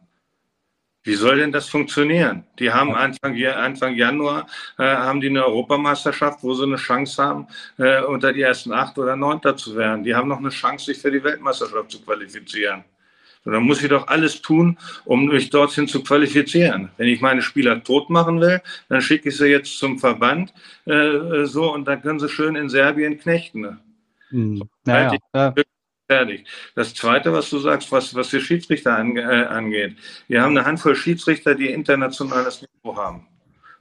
[1.04, 2.44] Wie soll denn das funktionieren?
[2.60, 4.46] Die haben Anfang, Anfang Januar
[4.78, 9.00] äh, haben die eine Europameisterschaft, wo sie eine Chance haben, äh, unter die ersten acht
[9.00, 10.04] oder neunter zu werden.
[10.04, 12.84] Die haben noch eine Chance, sich für die Weltmeisterschaft zu qualifizieren.
[13.46, 16.90] Dann muss ich doch alles tun, um mich dorthin zu qualifizieren.
[16.98, 20.54] Wenn ich meine Spieler tot machen will, dann schicke ich sie jetzt zum Verband
[20.86, 23.80] äh, so und dann können sie schön in Serbien knechten.
[24.30, 24.58] Hm.
[24.58, 25.54] So, naja, ja.
[26.08, 26.46] Fertig.
[26.76, 29.96] Das Zweite, was du sagst, was, was die Schiedsrichter äh, angeht.
[30.28, 33.28] Wir haben eine Handvoll Schiedsrichter, die internationales Niveau haben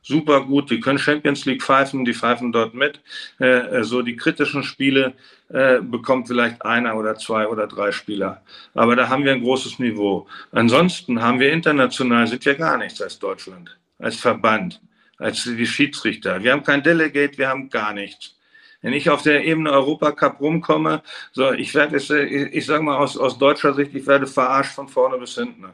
[0.02, 0.70] super gut.
[0.70, 3.00] Die können Champions League pfeifen, die pfeifen dort mit.
[3.38, 5.14] Äh, so die kritischen Spiele
[5.48, 8.42] äh, bekommt vielleicht einer oder zwei oder drei Spieler.
[8.74, 10.26] Aber da haben wir ein großes Niveau.
[10.52, 14.80] Ansonsten haben wir international, sind wir gar nichts als Deutschland, als Verband,
[15.18, 16.42] als die Schiedsrichter.
[16.42, 18.36] Wir haben kein Delegate, wir haben gar nichts.
[18.82, 23.16] Wenn ich auf der Ebene Europacup rumkomme, so ich werde äh, ich sage mal aus,
[23.16, 25.66] aus deutscher Sicht, ich werde verarscht von vorne bis hinten.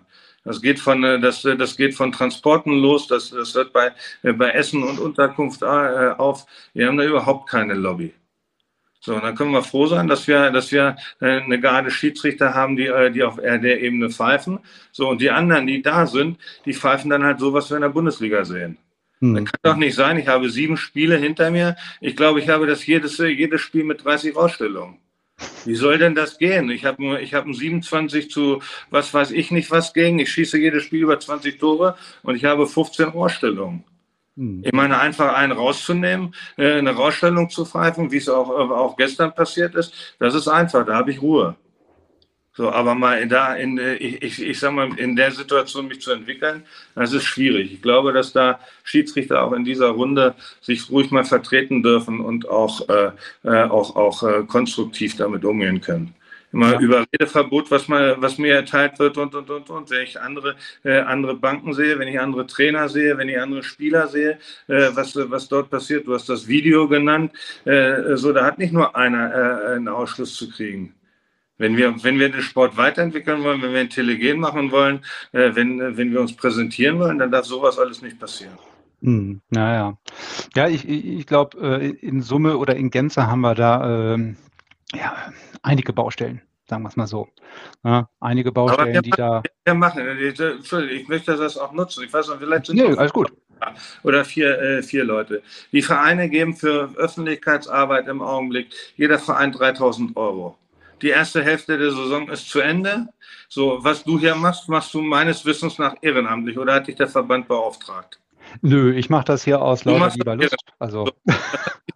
[0.44, 3.92] Das geht von, äh, das, äh, das geht von Transporten los, das, das hört bei,
[4.22, 6.46] bei Essen und Unterkunft auf.
[6.74, 8.12] Wir haben da überhaupt keine Lobby.
[9.00, 12.74] So, und dann können wir froh sein, dass wir, dass wir eine Garde Schiedsrichter haben,
[12.74, 14.58] die, die auf der Ebene pfeifen.
[14.90, 17.82] So, und die anderen, die da sind, die pfeifen dann halt so, was wir in
[17.82, 18.78] der Bundesliga sehen.
[19.20, 19.34] Hm.
[19.34, 20.18] Das kann doch nicht sein.
[20.18, 21.76] Ich habe sieben Spiele hinter mir.
[22.00, 24.98] Ich glaube, ich habe das jedes, jedes Spiel mit 30 Ausstellungen.
[25.64, 26.70] Wie soll denn das gehen?
[26.70, 30.18] Ich habe ich hab ein 27 zu was weiß ich nicht was gegen.
[30.18, 33.84] Ich schieße jedes Spiel über 20 Tore und ich habe 15 Rohrstellungen.
[34.36, 34.62] Hm.
[34.64, 39.34] Ich meine, einfach einen rauszunehmen, äh, eine Rausstellung zu pfeifen, wie es auch, auch gestern
[39.34, 41.56] passiert ist, das ist einfach, da habe ich Ruhe.
[42.56, 46.00] So, aber mal da in, äh, ich, ich, ich sag mal, in der Situation mich
[46.00, 46.62] zu entwickeln,
[46.94, 47.70] das ist schwierig.
[47.70, 52.48] Ich glaube, dass da Schiedsrichter auch in dieser Runde sich ruhig mal vertreten dürfen und
[52.48, 53.10] auch, äh,
[53.44, 56.14] äh auch, auch äh, konstruktiv damit umgehen können.
[56.50, 56.80] Immer ja.
[56.80, 59.90] Überredeverbot, was, mal, was mir erteilt wird und, und, und, und.
[59.90, 63.62] Wenn ich andere, äh, andere Banken sehe, wenn ich andere Trainer sehe, wenn ich andere
[63.64, 64.38] Spieler sehe,
[64.68, 66.06] äh, was, was dort passiert.
[66.06, 67.32] Du hast das Video genannt.
[67.66, 70.94] Äh, so, da hat nicht nur einer äh, einen Ausschluss zu kriegen.
[71.58, 75.96] Wenn wir, wenn wir den Sport weiterentwickeln wollen, wenn wir intelligent machen wollen, äh, wenn,
[75.96, 78.58] wenn wir uns präsentieren wollen, dann darf sowas alles nicht passieren.
[79.02, 79.96] Hm, naja.
[80.54, 84.36] Ja, ich, ich glaube, äh, in Summe oder in Gänze haben wir da ähm,
[84.94, 87.28] ja, einige Baustellen, sagen wir es mal so.
[87.84, 89.42] Ja, einige Baustellen, die da.
[89.64, 92.04] Wir machen, Entschuldigung, ich möchte das auch nutzen.
[92.04, 93.32] Ich weiß noch, vielleicht sind nee, alles gut.
[94.02, 95.42] Oder vier, äh, vier Leute.
[95.72, 100.58] Die Vereine geben für Öffentlichkeitsarbeit im Augenblick jeder Verein 3000 Euro
[101.02, 103.08] die erste Hälfte der Saison ist zu Ende.
[103.48, 107.08] So, was du hier machst, machst du meines Wissens nach ehrenamtlich oder hat dich der
[107.08, 108.18] Verband beauftragt?
[108.62, 110.56] Nö, ich mache das hier aus lauter lieber Lust.
[110.78, 111.08] Also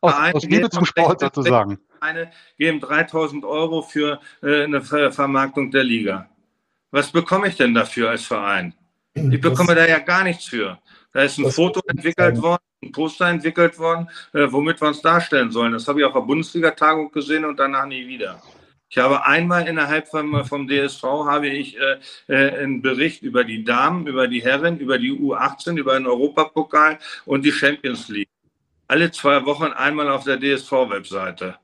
[0.00, 1.78] aus, aus Liebe zum Sport sozusagen.
[2.00, 6.28] Eine geben 3000 Euro für äh, eine Ver Vermarktung der Liga.
[6.90, 8.74] Was bekomme ich denn dafür als Verein?
[9.14, 10.78] Ich bekomme das, da ja gar nichts für.
[11.12, 15.50] Da ist ein Foto entwickelt worden, ein Poster entwickelt worden, äh, womit wir uns darstellen
[15.50, 15.72] sollen.
[15.72, 18.40] Das habe ich auf der Bundesliga-Tagung gesehen und danach nie wieder.
[18.90, 23.62] Ich habe einmal innerhalb vom, vom DSV habe ich äh, äh, einen Bericht über die
[23.62, 28.28] Damen, über die Herren, über die U18, über den Europapokal und die Champions League.
[28.88, 31.54] Alle zwei Wochen einmal auf der DSV-Webseite.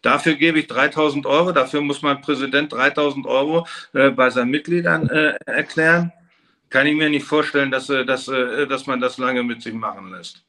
[0.00, 1.50] Dafür gebe ich 3000 Euro.
[1.50, 6.12] Dafür muss mein Präsident 3000 Euro äh, bei seinen Mitgliedern äh, erklären.
[6.70, 9.74] kann ich mir nicht vorstellen, dass, äh, dass, äh, dass man das lange mit sich
[9.74, 10.44] machen lässt.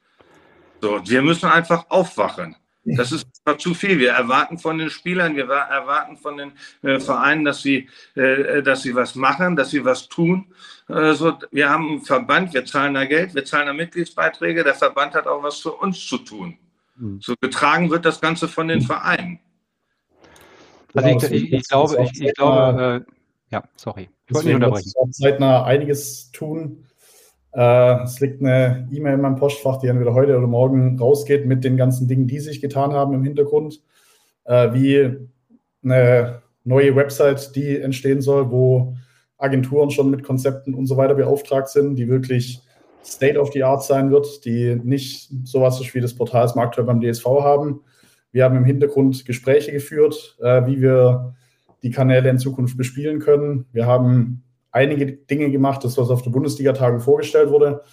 [0.81, 2.55] So, wir müssen einfach aufwachen.
[2.95, 3.99] Das ist zu viel.
[3.99, 6.51] Wir erwarten von den Spielern, wir erwarten von den
[6.83, 10.53] äh, Vereinen, dass sie, äh, dass sie was machen, dass sie was tun.
[10.87, 14.63] Äh, so, wir haben einen Verband, wir zahlen da Geld, wir zahlen da Mitgliedsbeiträge.
[14.63, 16.57] Der Verband hat auch was für uns zu tun.
[16.95, 17.19] Mhm.
[17.21, 19.39] So getragen wird das Ganze von den Vereinen.
[20.93, 23.11] Also ich, ich, ich glaube, ich, ich glaube, äh,
[23.49, 24.09] ja, sorry.
[24.27, 24.91] Ich wollte nicht unterbrechen.
[25.11, 26.85] Zeitnah einiges tun.
[27.53, 31.63] Äh, es liegt eine E-Mail in meinem Postfach, die entweder heute oder morgen rausgeht mit
[31.63, 33.81] den ganzen Dingen, die sich getan haben im Hintergrund,
[34.45, 35.17] äh, wie
[35.83, 38.95] eine neue Website, die entstehen soll, wo
[39.37, 42.61] Agenturen schon mit Konzepten und so weiter beauftragt sind, die wirklich
[43.03, 47.01] State of the Art sein wird, die nicht sowas ist wie das Portal Markteur beim
[47.01, 47.81] DSV haben.
[48.31, 51.35] Wir haben im Hintergrund Gespräche geführt, äh, wie wir
[51.83, 53.65] die Kanäle in Zukunft bespielen können.
[53.71, 55.83] Wir haben einige Dinge gemacht.
[55.83, 57.83] Das, was auf der Bundesliga-Tagung vorgestellt wurde,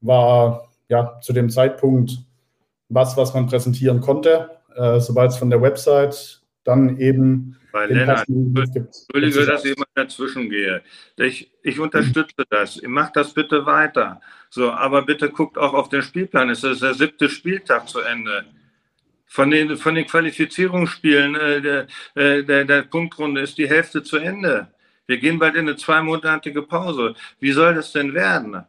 [0.00, 2.18] war ja zu dem Zeitpunkt
[2.88, 4.50] was, was man präsentieren konnte.
[4.74, 7.56] Äh, Sobald es von der Website dann eben.
[7.72, 10.82] Weil Lennart, Entschuldige, dass ich mal dazwischen gehe.
[11.16, 12.80] Ich, ich unterstütze das.
[12.82, 14.20] Macht das bitte weiter.
[14.50, 16.50] So, aber bitte guckt auch auf den Spielplan.
[16.50, 18.44] Es ist der siebte Spieltag zu Ende.
[19.26, 24.16] Von den, von den Qualifizierungsspielen äh, der, äh, der, der Punktrunde ist die Hälfte zu
[24.16, 24.68] Ende.
[25.06, 27.14] Wir gehen bald in eine zweimonatige Pause.
[27.38, 28.64] Wie soll das denn werden?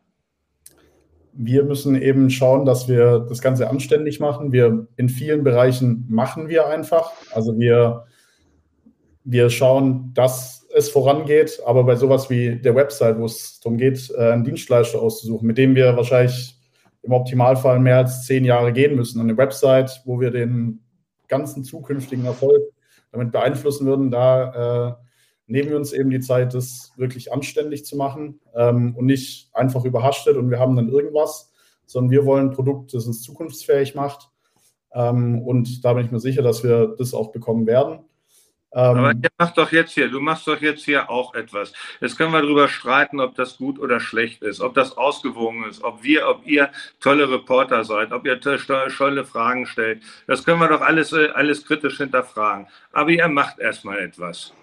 [1.34, 4.52] Wir müssen eben schauen, dass wir das Ganze anständig machen.
[4.52, 7.12] Wir in vielen Bereichen machen wir einfach.
[7.32, 8.06] Also wir,
[9.24, 14.12] wir schauen, dass es vorangeht, aber bei sowas wie der Website, wo es darum geht,
[14.16, 16.56] äh, einen Dienstleister auszusuchen, mit dem wir wahrscheinlich
[17.02, 19.20] im Optimalfall mehr als zehn Jahre gehen müssen.
[19.20, 20.82] Und eine Website, wo wir den
[21.28, 22.62] ganzen zukünftigen Erfolg
[23.12, 25.07] damit beeinflussen würden, da äh,
[25.48, 29.86] nehmen wir uns eben die Zeit, das wirklich anständig zu machen ähm, und nicht einfach
[29.86, 31.52] überhastet und wir haben dann irgendwas,
[31.86, 34.30] sondern wir wollen ein Produkt, das uns zukunftsfähig macht.
[34.94, 38.00] Ähm, und da bin ich mir sicher, dass wir das auch bekommen werden.
[38.74, 41.72] Ähm, Aber ihr macht doch jetzt hier, du machst doch jetzt hier auch etwas.
[42.02, 45.84] Jetzt können wir darüber streiten, ob das gut oder schlecht ist, ob das ausgewogen ist,
[45.84, 50.04] ob wir, ob ihr tolle Reporter seid, ob ihr tolle Fragen stellt.
[50.28, 52.68] Das können wir doch alles, äh, alles kritisch hinterfragen.
[52.92, 54.54] Aber ihr macht erstmal etwas.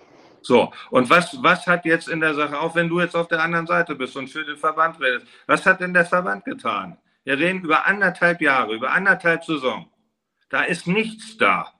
[0.44, 3.42] So, und was, was hat jetzt in der Sache, auch wenn du jetzt auf der
[3.42, 6.98] anderen Seite bist und für den Verband redest, was hat denn der Verband getan?
[7.24, 9.88] Wir reden über anderthalb Jahre, über anderthalb Saison.
[10.50, 11.72] Da ist nichts da.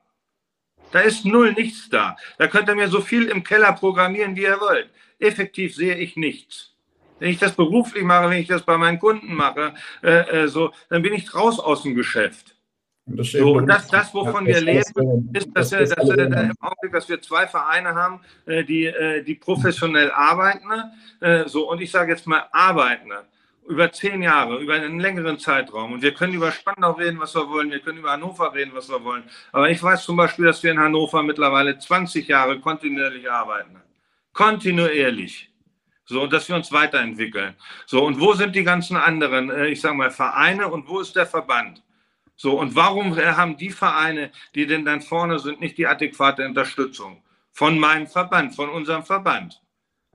[0.93, 2.17] Da ist null nichts da.
[2.39, 4.89] Da könnt ihr mir so viel im Keller programmieren, wie ihr wollt.
[5.19, 6.75] Effektiv sehe ich nichts.
[7.19, 10.73] Wenn ich das beruflich mache, wenn ich das bei meinen Kunden mache, äh, äh, so,
[10.89, 12.54] dann bin ich raus aus dem Geschäft.
[13.07, 16.53] Das so, und das, das wovon ja, wir leben, ist, dass, das, dass, dass, im
[16.61, 20.71] Augenblick, dass wir zwei Vereine haben, äh, die, äh, die professionell arbeiten.
[21.21, 23.11] Äh, so, und ich sage jetzt mal arbeiten
[23.69, 25.93] über zehn Jahre, über einen längeren Zeitraum.
[25.93, 28.89] Und wir können über Spandau reden, was wir wollen, wir können über Hannover reden, was
[28.89, 29.25] wir wollen.
[29.53, 33.77] Aber ich weiß zum Beispiel, dass wir in Hannover mittlerweile 20 Jahre kontinuierlich arbeiten.
[34.33, 35.51] Kontinuierlich.
[36.07, 37.55] So, und dass wir uns weiterentwickeln.
[37.87, 41.27] So, und wo sind die ganzen anderen, ich sage mal, Vereine und wo ist der
[41.27, 41.83] Verband?
[42.37, 47.23] So, und warum haben die Vereine, die denn dann vorne sind, nicht die adäquate Unterstützung?
[47.53, 49.63] Von meinem Verband, von unserem Verband.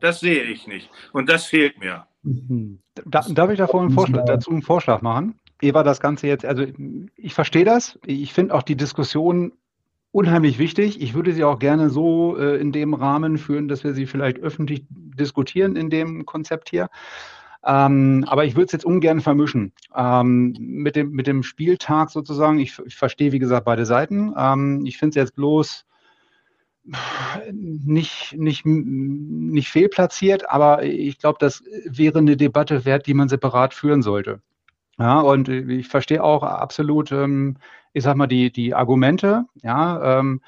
[0.02, 0.90] Das sehe ich nicht.
[1.14, 2.06] Und das fehlt mir.
[2.24, 2.80] Mhm.
[3.06, 5.40] Da, darf ich davor einen Vorschlag, dazu einen Vorschlag machen?
[5.62, 6.66] Eva, das Ganze jetzt, also
[7.16, 8.00] ich verstehe das.
[8.06, 9.54] Ich finde auch die Diskussion
[10.12, 11.02] unheimlich wichtig.
[11.02, 14.40] Ich würde sie auch gerne so äh, in dem Rahmen führen, dass wir sie vielleicht
[14.40, 16.90] öffentlich diskutieren in dem Konzept hier.
[17.66, 19.74] Ähm, aber ich würde es jetzt ungern vermischen.
[19.96, 24.34] Ähm, mit, dem, mit dem Spieltag sozusagen, ich, ich verstehe, wie gesagt, beide Seiten.
[24.38, 25.86] Ähm, ich finde es jetzt bloß
[27.52, 33.74] nicht, nicht, nicht fehlplatziert, aber ich glaube, das wäre eine Debatte wert, die man separat
[33.74, 34.42] führen sollte.
[34.98, 37.58] Ja, und ich verstehe auch absolut, ähm,
[37.94, 40.42] ich sag mal, die, die Argumente, ja, ähm,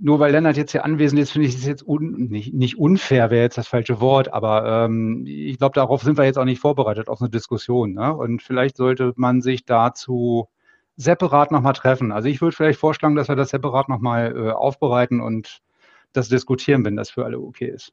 [0.00, 3.30] nur weil Lennart jetzt hier anwesend ist, finde ich es jetzt un, nicht, nicht, unfair,
[3.30, 6.60] wäre jetzt das falsche Wort, aber ähm, ich glaube, darauf sind wir jetzt auch nicht
[6.60, 7.94] vorbereitet, auf eine Diskussion.
[7.94, 8.14] Ne?
[8.14, 10.48] Und vielleicht sollte man sich dazu
[10.96, 12.12] separat nochmal treffen.
[12.12, 15.60] Also ich würde vielleicht vorschlagen, dass wir das separat nochmal äh, aufbereiten und
[16.12, 17.92] das diskutieren, wenn das für alle okay ist.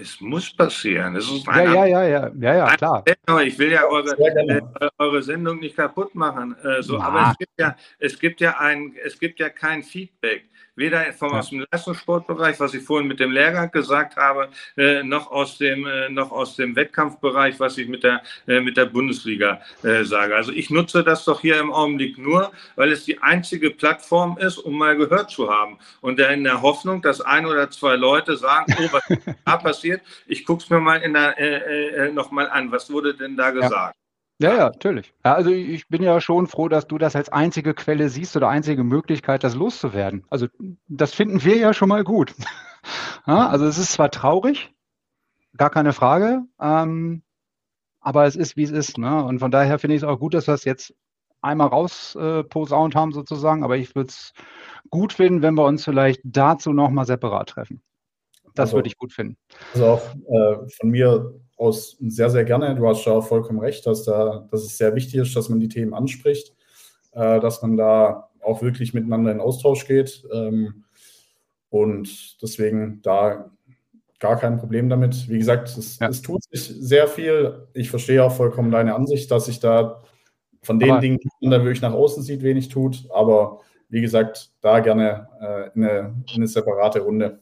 [0.00, 1.16] Es muss passieren.
[1.16, 3.04] Es ist ja, ja, ja, ja, ja, ja, klar.
[3.44, 6.54] Ich will ja eure, äh, eure Sendung nicht kaputt machen.
[6.62, 10.48] Äh, so, aber es gibt ja, es gibt ja ein, es gibt ja kein Feedback.
[10.78, 15.30] Weder vom, aus dem Leistungssportbereich, was ich vorhin mit dem Lehrgang gesagt habe, äh, noch,
[15.30, 19.60] aus dem, äh, noch aus dem Wettkampfbereich, was ich mit der, äh, mit der Bundesliga
[19.82, 20.34] äh, sage.
[20.34, 24.58] Also ich nutze das doch hier im Augenblick nur, weil es die einzige Plattform ist,
[24.58, 25.78] um mal gehört zu haben.
[26.00, 30.02] Und in der Hoffnung, dass ein oder zwei Leute sagen, oh, was ist da passiert?
[30.26, 32.70] Ich gucke es mir mal in der, äh, äh, noch mal an.
[32.72, 33.72] Was wurde denn da gesagt?
[33.72, 34.07] Ja.
[34.40, 35.12] Ja, ja, natürlich.
[35.24, 38.48] Ja, also ich bin ja schon froh, dass du das als einzige Quelle siehst oder
[38.48, 40.24] einzige Möglichkeit, das loszuwerden.
[40.30, 40.46] Also
[40.86, 42.34] das finden wir ja schon mal gut.
[43.26, 44.72] Ja, also es ist zwar traurig,
[45.54, 47.22] gar keine Frage, ähm,
[48.00, 48.96] aber es ist, wie es ist.
[48.96, 49.22] Ne?
[49.22, 50.94] Und von daher finde ich es auch gut, dass wir es jetzt
[51.42, 54.32] einmal rausposaunt äh, haben sozusagen, aber ich würde es
[54.88, 57.82] gut finden, wenn wir uns vielleicht dazu nochmal separat treffen.
[58.54, 59.36] Das also, würde ich gut finden.
[59.74, 62.74] Also auch äh, von mir aus sehr, sehr gerne.
[62.76, 65.60] Du hast ja auch vollkommen recht, dass, da, dass es sehr wichtig ist, dass man
[65.60, 66.54] die Themen anspricht,
[67.12, 70.24] äh, dass man da auch wirklich miteinander in Austausch geht.
[70.32, 70.84] Ähm,
[71.70, 73.50] und deswegen da
[74.20, 75.28] gar kein Problem damit.
[75.28, 76.08] Wie gesagt, es, ja.
[76.08, 77.66] es, tut sich sehr viel.
[77.74, 80.02] Ich verstehe auch vollkommen deine Ansicht, dass sich da
[80.62, 83.04] von den aber, Dingen, die man da wirklich nach außen sieht, wenig tut.
[83.12, 87.40] Aber wie gesagt, da gerne äh, eine, eine separate Runde.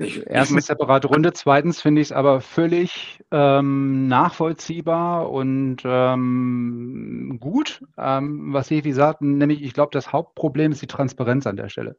[0.00, 7.82] Ich, Erstens separate Runde, zweitens finde ich es aber völlig ähm, nachvollziehbar und ähm, gut,
[7.98, 11.68] ähm, was Sie wie sagten, nämlich ich glaube, das Hauptproblem ist die Transparenz an der
[11.68, 11.96] Stelle.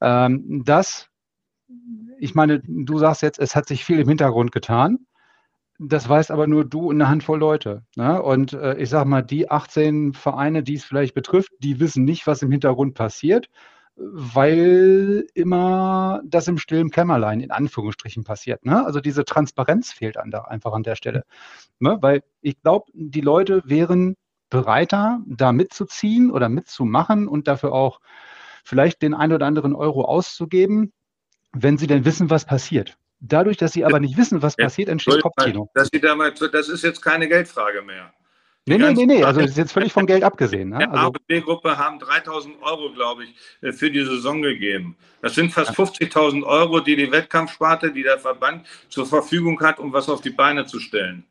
[0.00, 1.08] Ähm, das,
[2.20, 5.00] ich meine, du sagst jetzt, es hat sich viel im Hintergrund getan.
[5.80, 7.82] Das weiß aber nur du und eine Handvoll Leute.
[7.96, 8.22] Ne?
[8.22, 12.28] Und äh, ich sage mal, die 18 Vereine, die es vielleicht betrifft, die wissen nicht,
[12.28, 13.48] was im Hintergrund passiert
[13.98, 18.64] weil immer das im stillen Kämmerlein in Anführungsstrichen passiert.
[18.64, 18.84] Ne?
[18.84, 21.24] Also diese Transparenz fehlt an der, einfach an der Stelle.
[21.80, 21.98] Ne?
[22.00, 24.16] Weil ich glaube, die Leute wären
[24.50, 28.00] bereiter, da mitzuziehen oder mitzumachen und dafür auch
[28.64, 30.92] vielleicht den ein oder anderen Euro auszugeben,
[31.52, 32.96] wenn sie denn wissen, was passiert.
[33.20, 35.68] Dadurch, dass sie aber nicht wissen, was passiert, entsteht Kopfkino.
[35.74, 35.88] Das
[36.68, 38.12] ist jetzt keine Geldfrage mehr.
[38.68, 40.70] Nee, nee, nee, nee, also das ist jetzt völlig vom Geld abgesehen.
[40.70, 40.78] Ne?
[40.78, 44.96] Die also, ABB-Gruppe haben 3000 Euro, glaube ich, äh, für die Saison gegeben.
[45.22, 49.92] Das sind fast 50.000 Euro, die die Wettkampfsparte, die der Verband zur Verfügung hat, um
[49.92, 51.24] was auf die Beine zu stellen.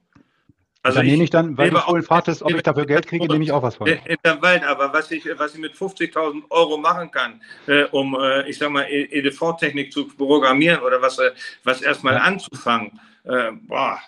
[0.83, 3.43] Also dann nehme ich dann, weil du vorhin fragtest, ob ich dafür Geld kriege, nehme
[3.43, 3.87] ich auch was von.
[3.87, 8.15] In der Welt, aber was ich, was ich mit 50.000 Euro machen kann, äh, um,
[8.15, 11.31] äh, ich sag mal, EDV-Technik zu programmieren oder was, äh,
[11.65, 12.21] was erstmal ja.
[12.21, 13.99] anzufangen, äh, boah,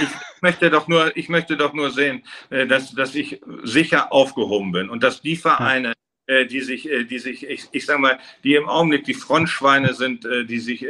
[0.00, 4.72] ich möchte doch nur, ich möchte doch nur sehen, äh, dass, dass ich sicher aufgehoben
[4.72, 5.94] bin und dass die Vereine,
[6.28, 10.24] die sich, äh, die sich, ich, ich sag mal, die im Augenblick die Frontschweine sind,
[10.24, 10.86] die sich,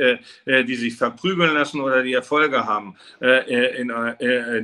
[0.46, 3.92] die sich verprügeln lassen oder die Erfolge haben, in,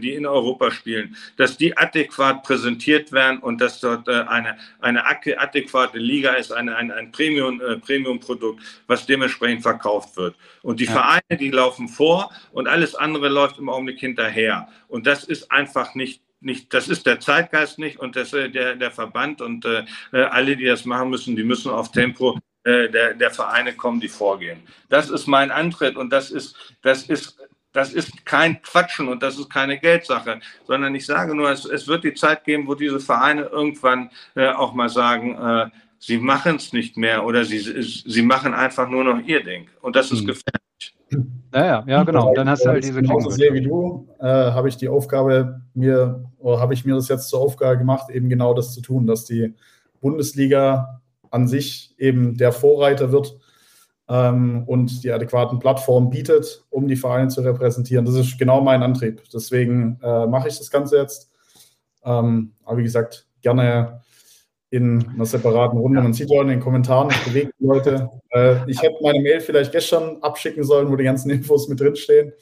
[0.00, 5.98] die in Europa spielen, dass die adäquat präsentiert werden und dass dort eine, eine adäquate
[5.98, 10.36] Liga ist, eine, ein, ein Premium, Premium-Produkt, was dementsprechend verkauft wird.
[10.62, 10.92] Und die ja.
[10.92, 14.68] Vereine, die laufen vor und alles andere läuft im Augenblick hinterher.
[14.88, 18.76] Und das ist einfach nicht nicht, das ist der Zeitgeist nicht und das, äh, der,
[18.76, 22.88] der Verband und äh, äh, alle, die das machen müssen, die müssen auf Tempo äh,
[22.88, 24.62] der, der Vereine kommen, die vorgehen.
[24.88, 27.38] Das ist mein Antritt und das ist, das ist,
[27.72, 31.86] das ist kein Quatschen und das ist keine Geldsache, sondern ich sage nur, es, es
[31.86, 36.56] wird die Zeit geben, wo diese Vereine irgendwann äh, auch mal sagen, äh, sie machen
[36.56, 40.20] es nicht mehr oder sie, sie machen einfach nur noch ihr Ding und das ist
[40.20, 40.26] hm.
[40.26, 40.97] gefährlich.
[41.54, 42.34] Ja, ja, ja, genau.
[42.34, 46.24] Dann hast du halt diese Genauso sehe wie du, äh, habe ich die Aufgabe mir,
[46.38, 49.24] oder habe ich mir das jetzt zur Aufgabe gemacht, eben genau das zu tun, dass
[49.24, 49.54] die
[50.00, 51.00] Bundesliga
[51.30, 53.38] an sich eben der Vorreiter wird
[54.08, 58.04] ähm, und die adäquaten Plattformen bietet, um die Vereine zu repräsentieren.
[58.04, 59.22] Das ist genau mein Antrieb.
[59.32, 61.30] Deswegen äh, mache ich das Ganze jetzt.
[62.04, 64.02] Ähm, aber wie gesagt, gerne
[64.70, 66.02] in einer separaten Runde.
[66.02, 68.10] Man sieht ja in den Kommentaren, es bewegt die Leute.
[68.30, 72.32] Äh, ich hätte meine Mail vielleicht gestern abschicken sollen, wo die ganzen Infos mit drinstehen.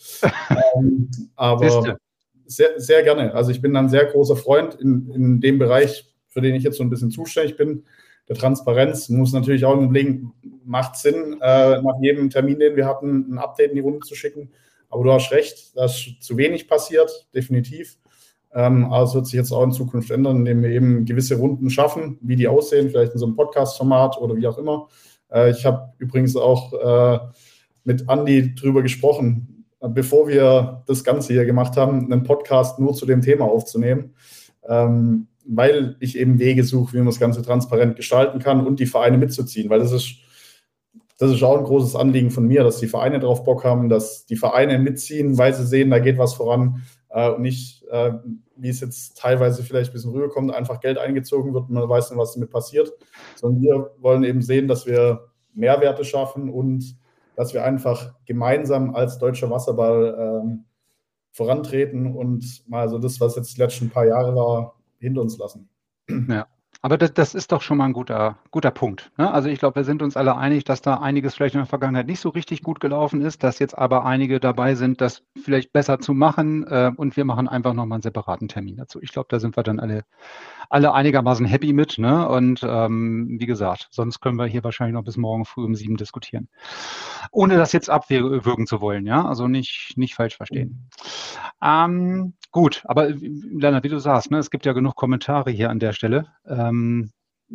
[0.77, 1.99] ähm, aber
[2.47, 3.35] sehr, sehr gerne.
[3.35, 6.79] Also ich bin ein sehr großer Freund in, in dem Bereich, für den ich jetzt
[6.79, 7.85] so ein bisschen zuständig bin.
[8.29, 10.33] Der Transparenz muss natürlich auch überlegen,
[10.64, 14.16] macht Sinn, äh, nach jedem Termin, den wir hatten, ein Update in die Runde zu
[14.16, 14.51] schicken.
[14.89, 17.99] Aber du hast recht, dass zu wenig passiert, definitiv.
[18.57, 21.68] Ähm, aber es wird sich jetzt auch in Zukunft ändern, indem wir eben gewisse Runden
[21.68, 24.88] schaffen, wie die aussehen, vielleicht in so einem Podcast-Format oder wie auch immer.
[25.30, 27.18] Äh, ich habe übrigens auch äh,
[27.84, 33.04] mit Andy drüber gesprochen, bevor wir das Ganze hier gemacht haben, einen Podcast nur zu
[33.04, 34.14] dem Thema aufzunehmen,
[34.66, 38.86] ähm, weil ich eben Wege suche, wie man das Ganze transparent gestalten kann und die
[38.86, 40.14] Vereine mitzuziehen, weil das ist
[41.18, 44.26] das ist auch ein großes Anliegen von mir, dass die Vereine darauf Bock haben, dass
[44.26, 48.12] die Vereine mitziehen, weil sie sehen, da geht was voran äh, und nicht, äh,
[48.57, 52.11] wie es jetzt teilweise vielleicht ein bisschen rüberkommt, einfach Geld eingezogen wird und man weiß
[52.11, 52.92] nicht, was damit passiert,
[53.34, 56.96] sondern wir wollen eben sehen, dass wir Mehrwerte schaffen und
[57.36, 60.64] dass wir einfach gemeinsam als deutscher Wasserball ähm,
[61.32, 65.68] vorantreten und mal so das, was jetzt die letzten paar Jahre war, hinter uns lassen.
[66.28, 66.46] Ja.
[66.87, 69.11] Aber das, das, ist doch schon mal ein guter, guter Punkt.
[69.18, 69.28] Ne?
[69.28, 72.07] Also ich glaube, wir sind uns alle einig, dass da einiges vielleicht in der Vergangenheit
[72.07, 75.99] nicht so richtig gut gelaufen ist, dass jetzt aber einige dabei sind, das vielleicht besser
[75.99, 79.01] zu machen äh, und wir machen einfach nochmal einen separaten Termin dazu.
[79.03, 80.05] Ich glaube, da sind wir dann alle,
[80.70, 81.99] alle einigermaßen happy mit.
[81.99, 82.28] Ne?
[82.28, 85.97] Und ähm, wie gesagt, sonst können wir hier wahrscheinlich noch bis morgen früh um sieben
[85.97, 86.49] diskutieren.
[87.32, 89.26] Ohne das jetzt abwürgen zu wollen, ja.
[89.26, 90.89] Also nicht, nicht falsch verstehen.
[91.61, 95.80] Ähm, gut, aber Lennart, wie du sagst, ne, es gibt ja genug Kommentare hier an
[95.80, 96.28] der Stelle.
[96.47, 96.76] Ähm,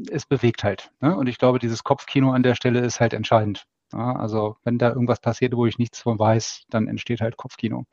[0.10, 0.92] es bewegt halt.
[1.02, 1.16] Ne?
[1.16, 3.66] Und ich glaube, dieses Kopfkino an der Stelle ist halt entscheidend.
[3.94, 7.86] Ja, also wenn da irgendwas passiert, wo ich nichts von weiß, dann entsteht halt Kopfkino.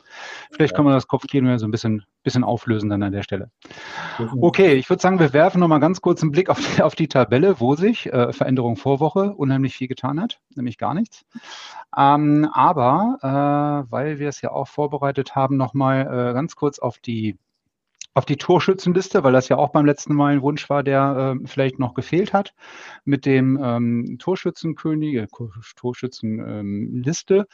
[0.53, 0.77] Vielleicht ja.
[0.77, 3.51] kann man das Kopfkino ja so ein bisschen, bisschen auflösen dann an der Stelle.
[4.41, 7.09] Okay, ich würde sagen, wir werfen nochmal ganz kurz einen Blick auf die, auf die
[7.09, 11.25] Tabelle, wo sich äh, Veränderung vor Woche unheimlich viel getan hat, nämlich gar nichts.
[11.97, 13.19] Ähm, aber
[13.89, 17.39] äh, weil wir es ja auch vorbereitet haben, nochmal äh, ganz kurz auf die
[18.19, 21.47] auf die Torschützenliste, weil das ja auch beim letzten Mal ein Wunsch war, der äh,
[21.47, 22.53] vielleicht noch gefehlt hat,
[23.05, 25.27] mit dem ähm, Torschützenkönig, äh,
[25.77, 27.47] Torschützenliste.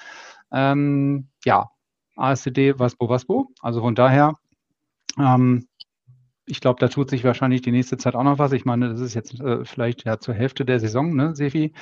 [0.51, 1.71] Ähm, ja,
[2.17, 3.51] ASCD, Wasbo, Wasbo.
[3.61, 4.33] Also von daher,
[5.19, 5.69] ähm,
[6.47, 8.53] ich glaube, da tut sich wahrscheinlich die nächste Zeit auch noch was.
[8.53, 11.75] Ich meine, das ist jetzt äh, vielleicht ja zur Hälfte der Saison, ne, Sefi?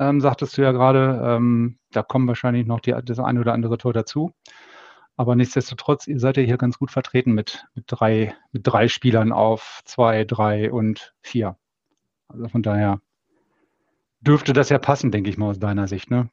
[0.00, 3.78] Ähm, sagtest du ja gerade, ähm, da kommen wahrscheinlich noch die, das eine oder andere
[3.78, 4.32] Tor dazu.
[5.16, 9.32] Aber nichtsdestotrotz, ihr seid ja hier ganz gut vertreten mit, mit, drei, mit drei Spielern
[9.32, 11.56] auf zwei, drei und vier.
[12.28, 13.00] Also von daher
[14.20, 16.30] dürfte das ja passen, denke ich mal, aus deiner Sicht, ne?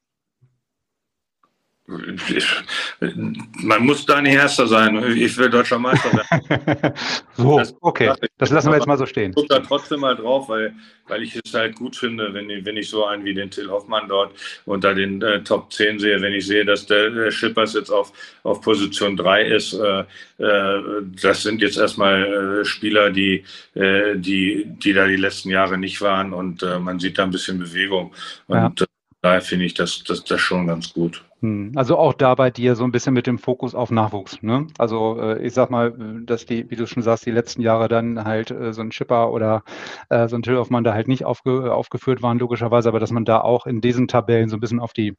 [3.00, 5.04] Man muss da nicht Erster sein.
[5.16, 6.94] Ich will deutscher Meister werden.
[7.38, 8.14] so, das, okay.
[8.38, 9.32] Das lassen wir jetzt mal so stehen.
[9.32, 10.74] Ich gucke da trotzdem mal drauf, weil,
[11.08, 13.70] weil ich es halt gut finde, wenn ich, wenn ich so einen wie den Till
[13.70, 14.34] Hoffmann dort
[14.66, 18.14] unter den äh, Top 10 sehe, wenn ich sehe, dass der, der Schippers jetzt auf,
[18.44, 19.74] auf Position 3 ist.
[19.74, 20.04] Äh,
[20.38, 20.82] äh,
[21.22, 23.44] das sind jetzt erstmal äh, Spieler, die,
[23.76, 27.32] äh, die, die da die letzten Jahre nicht waren und äh, man sieht da ein
[27.32, 28.14] bisschen Bewegung.
[28.48, 28.88] Und ja.
[29.22, 31.24] daher finde ich das, das, das schon ganz gut.
[31.42, 34.44] Hm, also auch da bei dir so ein bisschen mit dem Fokus auf Nachwuchs.
[34.44, 34.68] Ne?
[34.78, 35.92] Also äh, ich sag mal,
[36.24, 39.32] dass die, wie du schon sagst, die letzten Jahre dann halt äh, so ein Chipper
[39.32, 39.64] oder
[40.10, 43.42] äh, so ein Tillhoffmann da halt nicht aufge aufgeführt waren, logischerweise, aber dass man da
[43.42, 45.16] auch in diesen Tabellen so ein bisschen auf die,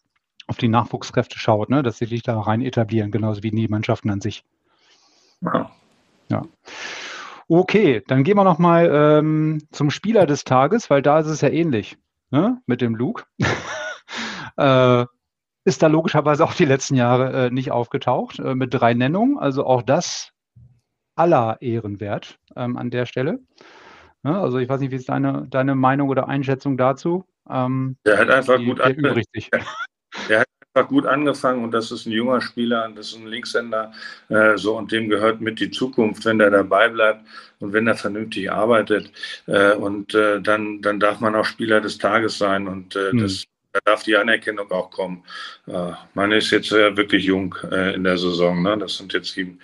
[0.46, 1.82] auf die Nachwuchskräfte schaut, ne?
[1.82, 4.44] dass sie sich da rein etablieren, genauso wie die Mannschaften an sich.
[5.40, 5.72] Ja.
[6.28, 6.42] ja.
[7.48, 11.48] Okay, dann gehen wir nochmal ähm, zum Spieler des Tages, weil da ist es ja
[11.48, 11.98] ähnlich
[12.30, 12.62] ne?
[12.66, 13.24] mit dem Luke.
[14.56, 15.04] äh,
[15.64, 19.38] ist da logischerweise auch die letzten Jahre äh, nicht aufgetaucht, äh, mit drei Nennungen.
[19.38, 20.32] Also auch das
[21.14, 23.40] aller Ehrenwert ähm, an der Stelle.
[24.24, 27.24] Ja, also ich weiß nicht, wie ist deine, deine Meinung oder Einschätzung dazu?
[27.50, 29.50] Ähm, der hat einfach die, gut der sich.
[30.28, 33.26] Der hat einfach gut angefangen und das ist ein junger Spieler und das ist ein
[33.26, 33.92] Linkshänder.
[34.28, 37.24] Äh, so und dem gehört mit die Zukunft, wenn der dabei bleibt
[37.60, 39.10] und wenn er vernünftig arbeitet.
[39.46, 43.20] Äh, und äh, dann, dann darf man auch Spieler des Tages sein und hm.
[43.20, 45.24] das da darf die Anerkennung auch kommen.
[45.66, 48.62] Äh, man ist jetzt äh, wirklich jung äh, in der Saison.
[48.62, 48.76] Ne?
[48.78, 49.58] Das sind jetzt sieben,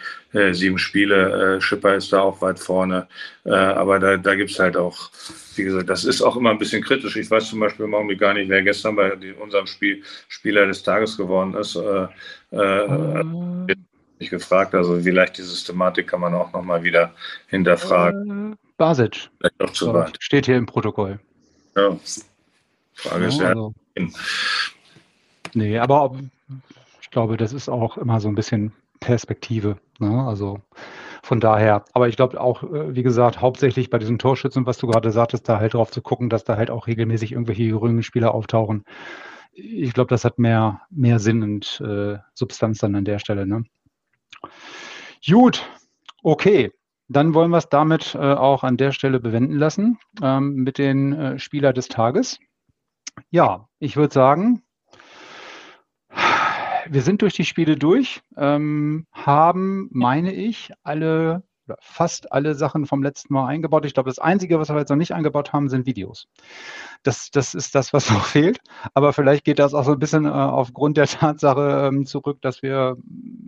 [0.53, 1.61] sieben Spiele.
[1.61, 3.09] Schipper ist da auch weit vorne.
[3.45, 5.11] aber da, da gibt es halt auch,
[5.57, 7.17] wie gesagt, das ist auch immer ein bisschen kritisch.
[7.17, 11.17] Ich weiß zum Beispiel morgen gar nicht, wer gestern bei unserem Spiel Spieler des Tages
[11.17, 11.77] geworden ist.
[11.77, 12.09] Äh,
[12.57, 13.75] äh,
[14.19, 17.15] ich gefragt, also vielleicht die Systematik kann man auch nochmal wieder
[17.47, 18.57] hinterfragen.
[18.77, 19.31] Basic.
[20.19, 21.19] Steht hier im Protokoll.
[21.77, 21.97] Ja.
[22.99, 23.75] Frage ja, ist ja, also,
[25.55, 26.17] Nee, aber
[27.01, 29.79] ich glaube, das ist auch immer so ein bisschen Perspektive.
[29.99, 30.25] Ne?
[30.27, 30.61] Also
[31.23, 34.87] von daher, aber ich glaube auch, äh, wie gesagt, hauptsächlich bei diesen Torschützen, was du
[34.87, 38.35] gerade sagtest, da halt drauf zu gucken, dass da halt auch regelmäßig irgendwelche jüngeren Spieler
[38.35, 38.85] auftauchen.
[39.53, 43.47] Ich glaube, das hat mehr, mehr Sinn und äh, Substanz dann an der Stelle.
[43.47, 43.65] Ne?
[45.27, 45.65] Gut,
[46.23, 46.73] okay.
[47.11, 51.13] Dann wollen wir es damit äh, auch an der Stelle bewenden lassen ähm, mit den
[51.15, 52.39] äh, Spieler des Tages.
[53.31, 54.63] Ja, ich würde sagen,
[56.89, 61.43] wir sind durch die Spiele durch, ähm, haben, meine ich, alle
[61.81, 63.85] fast alle Sachen vom letzten Mal eingebaut.
[63.85, 66.27] Ich glaube, das Einzige, was wir jetzt noch nicht eingebaut haben, sind Videos.
[67.03, 68.61] Das, das ist das, was noch fehlt.
[68.95, 72.63] Aber vielleicht geht das auch so ein bisschen äh, aufgrund der Tatsache ähm, zurück, dass
[72.63, 72.97] wir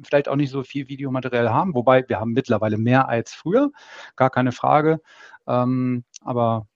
[0.02, 1.74] vielleicht auch nicht so viel Videomaterial haben.
[1.74, 3.70] Wobei wir haben mittlerweile mehr als früher,
[4.16, 5.00] gar keine Frage.
[5.46, 6.66] Ähm, aber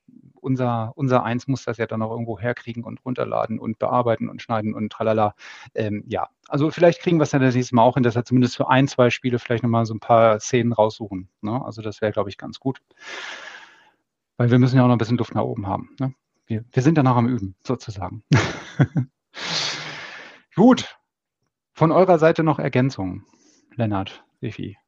[0.44, 4.42] unser, unser Eins muss das ja dann auch irgendwo herkriegen und runterladen und bearbeiten und
[4.42, 5.34] schneiden und tralala.
[5.74, 8.24] Ähm, ja, also vielleicht kriegen wir es dann das nächste Mal auch hin, dass wir
[8.24, 11.28] zumindest für ein, zwei Spiele vielleicht nochmal so ein paar Szenen raussuchen.
[11.40, 11.64] Ne?
[11.64, 12.80] Also das wäre, glaube ich, ganz gut.
[14.36, 15.90] Weil wir müssen ja auch noch ein bisschen Luft nach oben haben.
[15.98, 16.14] Ne?
[16.46, 18.22] wir, wir sind danach am Üben, sozusagen.
[20.54, 20.96] Gut.
[21.72, 23.26] Von eurer Seite noch Ergänzungen,
[23.74, 24.78] Lennart, Sefi.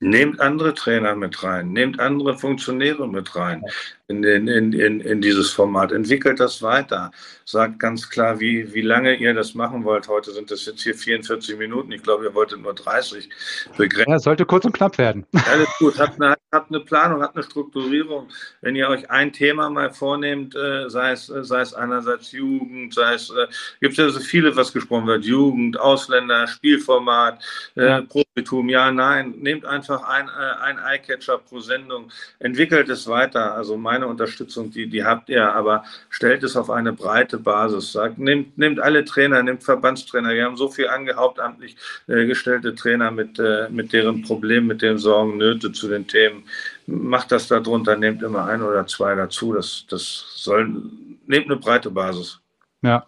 [0.00, 3.62] Nehmt andere Trainer mit rein, nehmt andere Funktionäre mit rein
[4.10, 7.12] in, in, in, in dieses Format, entwickelt das weiter,
[7.44, 10.08] sagt ganz klar, wie, wie lange ihr das machen wollt.
[10.08, 13.28] Heute sind das jetzt hier 44 Minuten, ich glaube, ihr wolltet nur 30
[13.76, 14.10] begrenzen.
[14.10, 15.26] Ja, sollte kurz und knapp werden.
[15.50, 18.28] Alles gut, habt eine, habt eine Planung, habt eine Strukturierung.
[18.60, 23.14] Wenn ihr euch ein Thema mal vornehmt, äh, sei, es, sei es einerseits Jugend, sei
[23.14, 23.46] es, äh,
[23.80, 27.42] gibt es ja so viele, was gesprochen wird, Jugend, Ausländer, Spielformat,
[27.76, 28.00] äh, ja.
[28.02, 33.54] Profitum, ja, nein, nehmt einfach ein, äh, ein Eyecatcher pro Sendung, entwickelt es weiter.
[33.54, 37.92] Also meine Unterstützung, die, die habt ihr, aber stellt es auf eine breite Basis.
[37.92, 40.30] Sagt, nehmt, nehmt alle Trainer, nehmt Verbandstrainer.
[40.30, 41.76] Wir haben so viel angehauptamtlich
[42.08, 46.44] äh, gestellte Trainer mit, äh, mit deren Problemen, mit deren Sorgen, Nöte zu den Themen.
[46.86, 49.52] Macht das darunter, nehmt immer ein oder zwei dazu.
[49.52, 50.82] Das, das soll,
[51.26, 52.40] nehmt eine breite Basis.
[52.82, 53.06] Ja,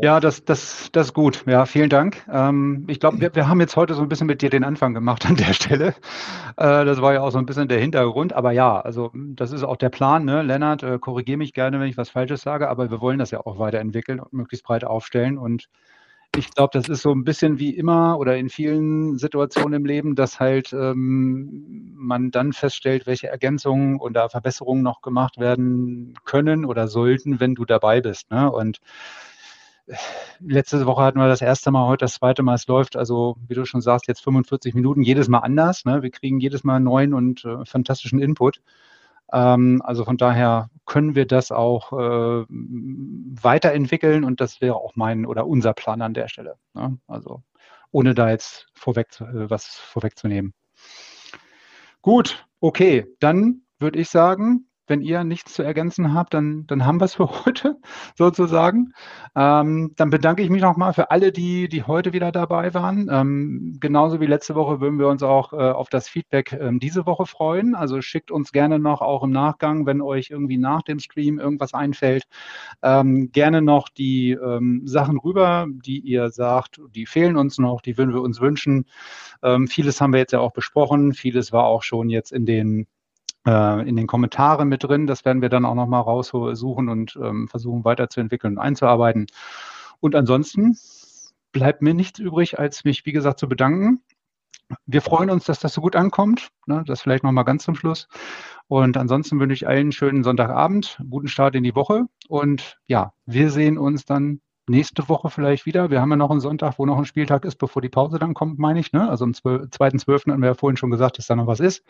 [0.00, 1.44] ja, das, das, das ist gut.
[1.46, 2.24] Ja, vielen Dank.
[2.30, 4.94] Ähm, ich glaube, wir, wir haben jetzt heute so ein bisschen mit dir den Anfang
[4.94, 5.94] gemacht an der Stelle.
[6.56, 8.32] Äh, das war ja auch so ein bisschen der Hintergrund.
[8.32, 10.24] Aber ja, also das ist auch der Plan.
[10.24, 10.42] Ne?
[10.42, 13.40] Lennart, äh, korrigiere mich gerne, wenn ich was Falsches sage, aber wir wollen das ja
[13.40, 15.38] auch weiterentwickeln und möglichst breit aufstellen.
[15.38, 15.68] Und
[16.36, 20.14] ich glaube, das ist so ein bisschen wie immer oder in vielen Situationen im Leben,
[20.14, 26.86] dass halt ähm, man dann feststellt, welche Ergänzungen oder Verbesserungen noch gemacht werden können oder
[26.86, 28.30] sollten, wenn du dabei bist.
[28.30, 28.50] Ne?
[28.50, 28.78] Und
[30.40, 33.54] letzte Woche hatten wir das erste Mal, heute das zweite Mal, es läuft, also wie
[33.54, 35.84] du schon sagst, jetzt 45 Minuten, jedes Mal anders.
[35.84, 36.02] Ne?
[36.02, 38.62] Wir kriegen jedes Mal neuen und äh, fantastischen Input.
[39.32, 45.26] Ähm, also von daher können wir das auch äh, weiterentwickeln und das wäre auch mein
[45.26, 46.56] oder unser Plan an der Stelle.
[46.74, 46.98] Ne?
[47.06, 47.42] Also
[47.92, 50.54] ohne da jetzt vorweg, äh, was vorwegzunehmen.
[52.02, 57.00] Gut, okay, dann würde ich sagen, wenn ihr nichts zu ergänzen habt, dann, dann haben
[57.00, 57.78] wir es für heute
[58.18, 58.92] sozusagen.
[59.34, 63.08] Ähm, dann bedanke ich mich nochmal für alle, die, die heute wieder dabei waren.
[63.10, 67.06] Ähm, genauso wie letzte Woche würden wir uns auch äh, auf das Feedback ähm, diese
[67.06, 67.74] Woche freuen.
[67.74, 71.72] Also schickt uns gerne noch auch im Nachgang, wenn euch irgendwie nach dem Stream irgendwas
[71.72, 72.24] einfällt,
[72.82, 77.96] ähm, gerne noch die ähm, Sachen rüber, die ihr sagt, die fehlen uns noch, die
[77.96, 78.86] würden wir uns wünschen.
[79.42, 82.86] Ähm, vieles haben wir jetzt ja auch besprochen, vieles war auch schon jetzt in den
[83.46, 85.06] äh, in den Kommentaren mit drin.
[85.06, 89.26] Das werden wir dann auch nochmal raussuchen und ähm, versuchen weiterzuentwickeln und einzuarbeiten.
[90.00, 90.76] Und ansonsten
[91.52, 94.02] bleibt mir nichts übrig, als mich, wie gesagt, zu bedanken.
[94.86, 96.50] Wir freuen uns, dass das so gut ankommt.
[96.66, 96.84] Ne?
[96.86, 98.08] Das vielleicht nochmal ganz zum Schluss.
[98.68, 102.04] Und ansonsten wünsche ich allen einen schönen Sonntagabend, guten Start in die Woche.
[102.28, 105.90] Und ja, wir sehen uns dann nächste Woche vielleicht wieder.
[105.90, 108.34] Wir haben ja noch einen Sonntag, wo noch ein Spieltag ist, bevor die Pause dann
[108.34, 108.92] kommt, meine ich.
[108.92, 109.08] Ne?
[109.08, 110.30] Also am 2.12.
[110.30, 111.84] haben wir ja vorhin schon gesagt, dass da noch was ist.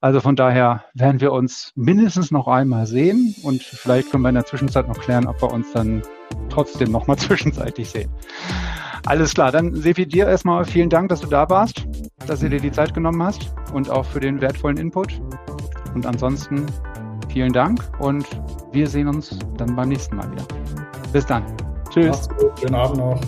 [0.00, 4.34] Also von daher werden wir uns mindestens noch einmal sehen und vielleicht können wir in
[4.34, 6.02] der Zwischenzeit noch klären, ob wir uns dann
[6.48, 8.10] trotzdem noch mal zwischenzeitlich sehen.
[9.06, 11.86] Alles klar, dann Sefi, dir erstmal vielen Dank, dass du da warst,
[12.26, 15.20] dass du dir die Zeit genommen hast und auch für den wertvollen Input.
[15.94, 16.66] Und ansonsten
[17.32, 18.26] vielen Dank und
[18.72, 20.44] wir sehen uns dann beim nächsten Mal wieder.
[21.12, 21.65] Bis dann.
[21.96, 22.28] Tschüss.
[22.28, 22.60] Gut.
[22.60, 23.18] Schönen Abend noch.